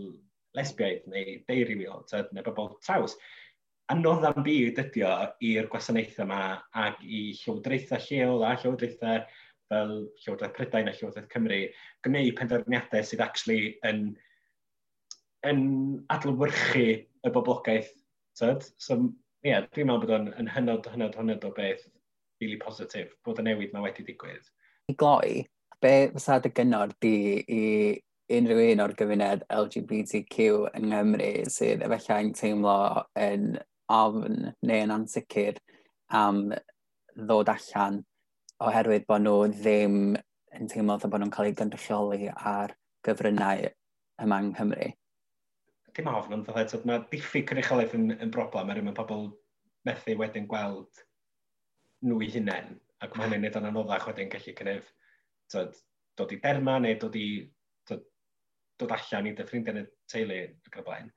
lesbiaid 0.57 1.07
neu 1.11 1.39
deiriwiol, 1.49 2.05
neu 2.33 2.45
bobl 2.45 2.75
traws. 2.85 3.17
Anodd 3.93 4.25
am 4.25 4.45
byd 4.45 4.79
ydy 4.81 5.03
o 5.05 5.15
i'r 5.45 5.67
gwasanaethau 5.69 6.25
yma 6.25 6.43
ac 6.85 7.03
i 7.05 7.27
llywodraethau 7.37 8.01
lleol 8.07 8.45
a 8.45 8.55
llywodraethau 8.57 9.25
fel 9.69 9.91
Llywodraeth 10.21 10.55
Prydain 10.55 10.89
a 10.89 10.93
Llywodraeth 10.93 11.29
Cymru 11.33 11.59
gwneud 12.05 12.37
penderfyniadau 12.39 13.05
sydd 13.05 13.23
actually 13.25 13.75
yn, 13.87 14.01
yn 15.49 15.61
adlywyrchu 16.13 16.87
y 17.01 17.33
boblogaeth. 17.33 17.91
Tyd? 18.39 18.65
So, 18.81 18.99
ie, 19.45 19.51
yeah, 19.51 19.65
dwi'n 19.73 19.89
meddwl 19.89 20.03
bod 20.03 20.15
o'n 20.17 20.31
yn 20.41 20.49
hynod, 20.51 20.89
hynod, 20.91 21.17
hynod 21.19 21.45
o 21.47 21.53
beth 21.55 21.85
really 22.43 22.59
positif 22.61 23.13
bod 23.25 23.39
y 23.41 23.47
newid 23.47 23.73
mae 23.73 23.87
wedi 23.87 24.05
digwydd. 24.05 24.49
I 24.91 24.97
gloi, 24.99 25.45
be 25.81 25.93
fysa 26.13 26.39
dy 26.43 26.51
gynnod 26.57 26.93
di 27.01 27.15
i 27.47 27.61
unrhyw 28.33 28.71
un 28.73 28.81
o'r 28.81 28.93
gymuned 28.97 29.43
LGBTQ 29.53 30.45
yng 30.73 30.87
Nghymru 30.89 31.29
sydd 31.53 31.83
efallai'n 31.85 32.31
teimlo 32.33 32.77
yn 33.21 33.51
ofn 33.93 34.49
neu 34.65 34.85
yn 34.85 34.93
ansicr 34.95 35.59
am 36.19 36.47
ddod 37.13 37.51
allan 37.53 38.01
oherwydd 38.65 39.05
bod 39.05 39.21
nhw 39.25 39.35
ddim 39.53 39.97
yn 40.57 40.71
teimlo 40.71 40.97
bod 41.03 41.21
nhw'n 41.21 41.33
cael 41.35 41.51
eu 41.51 41.57
gynrychioli 41.59 42.31
ar 42.33 42.73
gyfryngau 43.05 43.67
yma 44.25 44.41
yng 44.41 44.53
Nghymru. 44.55 44.91
Dim 45.95 46.09
ofn, 46.11 46.39
ond 46.39 46.49
dda, 46.49 46.81
mae 46.89 47.03
diffyg 47.11 47.45
cynrychiolaeth 47.51 47.93
yn, 47.95 48.09
yn 48.17 48.31
broblem 48.33 48.73
er 48.73 48.81
mae 48.83 48.97
pobl 48.97 49.29
methu 49.85 50.17
wedyn 50.17 50.49
gweld 50.49 51.05
nhw 52.05 52.17
i 52.25 52.31
hunain, 52.33 52.73
ac 53.05 53.13
mae 53.13 53.29
hynny'n 53.29 53.45
neud 53.45 53.59
yn 53.61 53.69
anoddach 53.69 54.09
wedyn 54.09 54.33
gallu 54.33 54.55
cynnydd 54.57 54.89
dod 56.17 56.33
i 56.33 56.39
derma 56.41 56.79
neu 56.81 56.97
dod 56.99 57.15
i 57.19 57.27
dod 58.81 58.93
allan 58.95 59.29
i 59.29 59.33
dy 59.35 59.47
ffrindiau 59.47 59.77
yn 59.77 59.83
y 59.83 59.87
teulu 60.11 60.39
ac 60.69 60.79
y 60.79 60.85
blaen. 60.85 61.11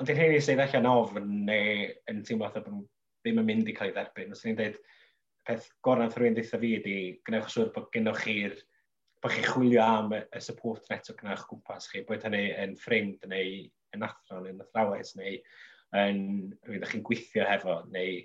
Ond 0.00 0.10
i'n 0.10 0.18
rheini 0.18 0.42
sydd 0.42 0.62
allan 0.64 0.90
ofn 0.90 1.32
neu 1.48 1.88
yn 2.10 2.22
teimlo 2.26 2.50
bod 2.54 2.68
nhw 2.70 2.84
ddim 3.24 3.40
yn 3.40 3.48
mynd 3.48 3.70
i 3.70 3.74
cael 3.76 3.92
ei 3.92 3.96
dderbyn. 3.96 4.32
Os 4.34 4.44
ni'n 4.44 4.58
dweud, 4.58 4.78
peth 5.48 5.68
gorau 5.84 6.08
wrth 6.08 6.18
rhywun 6.18 6.36
ddeitha 6.36 6.60
fi 6.60 6.72
ydy 6.78 6.96
gwnewch 7.26 7.50
siŵr 7.52 7.70
bod 7.74 7.90
gennych 7.94 8.22
chi'r 8.24 8.56
bod 9.24 9.32
chi'n 9.32 9.46
chwilio 9.48 9.84
am 9.84 10.12
y, 10.12 10.20
support 10.44 10.88
network 10.92 11.22
na 11.24 11.32
o'ch 11.32 11.46
gwmpas 11.48 11.88
chi, 11.88 12.02
bod 12.08 12.24
hynny 12.26 12.44
yn 12.60 12.74
ffrind 12.80 13.24
neu 13.30 13.62
yn 13.96 14.04
athro 14.04 14.40
neu 14.42 14.52
yn 14.52 14.64
athrawes 14.64 15.14
neu 15.16 15.38
yn 15.96 16.20
rhywun 16.66 16.80
ydych 16.80 16.92
chi'n 16.92 17.04
gweithio 17.08 17.46
hefo 17.48 17.78
neu 17.94 18.18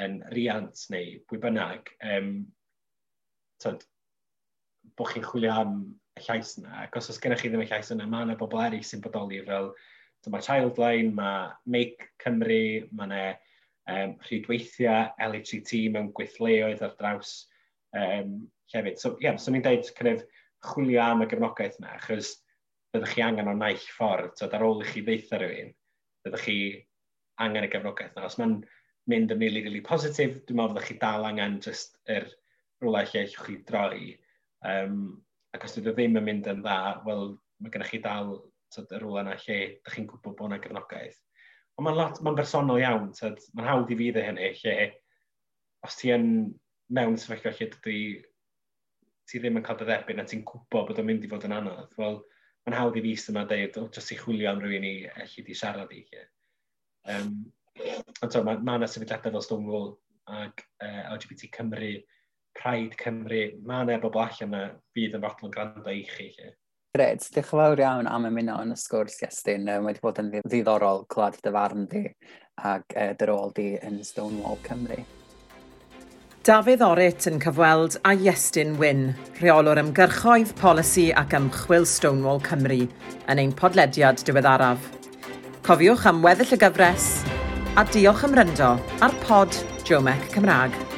yn 0.00 0.20
riant 0.32 0.84
neu 0.94 1.18
pwy 1.28 1.40
bynnag. 1.42 1.92
Um, 2.14 2.30
tyd, 3.60 3.84
bod 4.96 5.12
chi'n 5.12 5.26
chwilio 5.26 5.52
am 5.64 5.76
y 6.18 6.24
llais 6.26 6.56
yna, 6.60 6.84
ac 6.84 6.98
os 7.00 7.10
oes 7.10 7.20
gennych 7.22 7.42
chi 7.42 7.50
ddim 7.50 7.64
y 7.64 7.68
llais 7.70 7.90
yna, 7.94 8.06
mae 8.10 8.26
yna 8.26 8.36
bobl 8.40 8.60
eraill 8.62 8.84
sy'n 8.86 9.02
bodoli 9.04 9.40
fel 9.46 9.72
mae 10.30 10.44
Childline, 10.46 11.14
mae 11.16 11.48
Make 11.66 12.12
Cymru, 12.22 12.86
mae 12.94 13.08
yna 13.08 13.22
um, 13.90 14.14
rhydweithiau 14.28 15.10
LHT 15.26 15.88
mewn 15.94 16.12
gweithleoedd 16.16 16.84
ar 16.86 16.94
draws 17.00 17.32
um, 17.98 18.36
llefydd. 18.72 19.00
So, 19.02 19.16
yeah, 19.20 19.36
so 19.36 19.50
ni'n 19.50 19.64
dweud 19.64 19.88
kind 19.96 20.12
of, 20.14 20.22
chwilio 20.62 21.02
am 21.02 21.24
y 21.24 21.26
gefnogaeth 21.30 21.80
yna, 21.80 21.96
achos 21.96 22.36
byddwch 22.94 23.16
chi 23.16 23.24
angen 23.24 23.50
o 23.50 23.56
naill 23.56 23.82
ffordd, 23.96 24.36
so 24.38 24.46
ar 24.46 24.62
ôl 24.66 24.84
i 24.84 24.86
chi 24.86 25.02
ddeitha 25.02 25.40
rhywun, 25.40 25.72
byddwch 26.22 26.44
chi 26.46 26.58
angen 27.42 27.66
y 27.66 27.72
gefnogaeth 27.72 28.14
yna. 28.14 28.28
Os 28.28 28.38
mae'n 28.38 28.60
mynd 29.10 29.34
yn 29.34 29.42
really, 29.42 29.64
really 29.64 29.82
positif, 29.82 30.38
dwi'n 30.46 30.60
meddwl 30.60 30.76
byddwch 30.76 30.92
chi 30.92 30.98
dal 31.02 31.26
angen 31.26 31.58
just 31.64 31.98
yr 32.06 32.28
rhywle 32.28 33.02
lle 33.08 33.24
allwch 33.24 33.42
chi 33.48 33.58
droi. 33.66 34.12
Um, 34.62 35.00
Ac 35.56 35.66
os 35.66 35.76
dydw 35.76 35.92
ddim 35.96 36.18
yn 36.20 36.26
mynd 36.26 36.48
yn 36.48 36.62
dda, 36.64 36.78
wel, 37.06 37.36
mae 37.60 37.72
gennych 37.74 37.92
chi 37.92 38.00
dal 38.04 38.34
tyd, 38.72 38.88
y 38.88 39.00
rwle 39.02 39.22
yna 39.22 39.36
lle 39.36 39.58
ydych 39.66 39.96
chi'n 39.96 40.08
gwybod 40.08 40.36
bod 40.38 40.48
yna 40.48 40.60
gefnogaeth. 40.64 41.20
Ond 41.76 41.86
mae'n 41.86 41.98
lot, 41.98 42.20
mae'n 42.24 42.38
bersonol 42.38 42.80
iawn, 42.80 43.08
mae'n 43.12 43.68
hawdd 43.68 43.92
i 43.92 43.98
fi 44.00 44.10
dde 44.12 44.26
hynny, 44.26 44.50
lle 44.62 44.76
os 45.86 45.96
ti 45.98 46.12
yn 46.14 46.28
mewn 46.92 47.18
sefyllfa 47.20 47.52
lle 47.56 47.68
dydw 47.72 47.96
ti 49.28 49.40
ddim 49.40 49.58
yn 49.60 49.64
cael 49.66 49.78
dy 49.80 49.88
ddebyn 49.88 50.20
a 50.20 50.26
ti'n 50.28 50.44
gwybod 50.48 50.88
bod 50.90 51.00
o'n 51.00 51.08
mynd 51.08 51.24
i 51.26 51.30
fod 51.30 51.46
yn 51.48 51.56
anodd, 51.56 51.96
wel, 52.00 52.20
mae'n 52.66 52.78
hawdd 52.78 52.98
i 53.00 53.04
fi 53.04 53.12
sy'n 53.18 53.34
yma 53.34 53.44
dweud, 53.50 53.78
o, 53.80 53.88
jyst 53.94 54.14
i 54.14 54.18
chwilio 54.20 54.50
am 54.50 54.62
rhywun 54.62 54.86
i 54.86 54.94
allu 55.12 55.44
di 55.46 55.56
siarad 55.58 55.92
i. 55.94 56.02
Lle. 56.12 56.24
Um, 57.12 57.36
ond 58.22 58.36
mae 58.46 58.60
yna 58.60 58.78
ma 58.84 58.88
sefydliadau 58.90 59.34
fel 59.34 59.44
Stonewall 59.46 59.88
ac 60.40 60.64
uh, 60.84 61.14
LGBT 61.16 61.50
Cymru, 61.56 61.94
Pride 62.58 62.98
Cymru, 63.00 63.44
mae 63.66 63.86
yna 63.86 64.00
bobl 64.02 64.24
allan 64.24 64.50
yna 64.50 64.66
fydd 64.94 65.16
yn 65.18 65.24
fodlon 65.24 65.54
gwrando 65.54 65.92
i 65.92 66.02
chi. 66.08 66.28
Gred, 66.92 67.24
diolch 67.24 67.46
yn 67.48 67.62
fawr 67.62 67.80
iawn 67.80 68.08
am 68.10 68.28
ymuno 68.28 68.58
yn 68.60 68.74
y 68.74 68.76
sgwrs, 68.76 69.22
Iestyn. 69.24 69.64
Mae 69.64 69.80
wedi 69.86 70.02
bod 70.04 70.20
yn 70.20 70.28
ddiddorol 70.34 71.06
clywed 71.12 71.40
dy 71.40 71.52
farn 71.54 71.88
di 71.88 72.04
ac 72.60 72.92
uh, 72.92 73.14
dy 73.16 73.28
rôl 73.30 73.54
di 73.56 73.70
yn 73.80 74.02
Stonewall 74.04 74.60
Cymru. 74.66 75.00
Dafydd 76.44 76.84
Orit 76.84 77.24
yn 77.30 77.40
cyfweld 77.40 77.96
a 78.04 78.12
Iestyn 78.12 78.76
Wyn, 78.82 79.12
rheolwr 79.40 79.80
ymgyrchoedd, 79.80 80.52
polisi 80.60 81.08
ac 81.16 81.32
ymchwil 81.38 81.88
Stonewall 81.88 82.42
Cymru 82.44 82.82
yn 82.82 83.40
ein 83.40 83.56
podlediad 83.56 84.20
diweddaraf. 84.28 84.90
Cofiwch 85.64 86.08
am 86.10 86.20
weddill 86.26 86.56
y 86.58 86.60
gyfres 86.60 87.12
a 87.78 87.86
diolch 87.88 88.26
am 88.28 88.34
ryndo 88.36 88.74
ar 89.00 89.20
pod 89.24 89.62
Jomec 89.88 90.28
Cymraeg. 90.34 90.91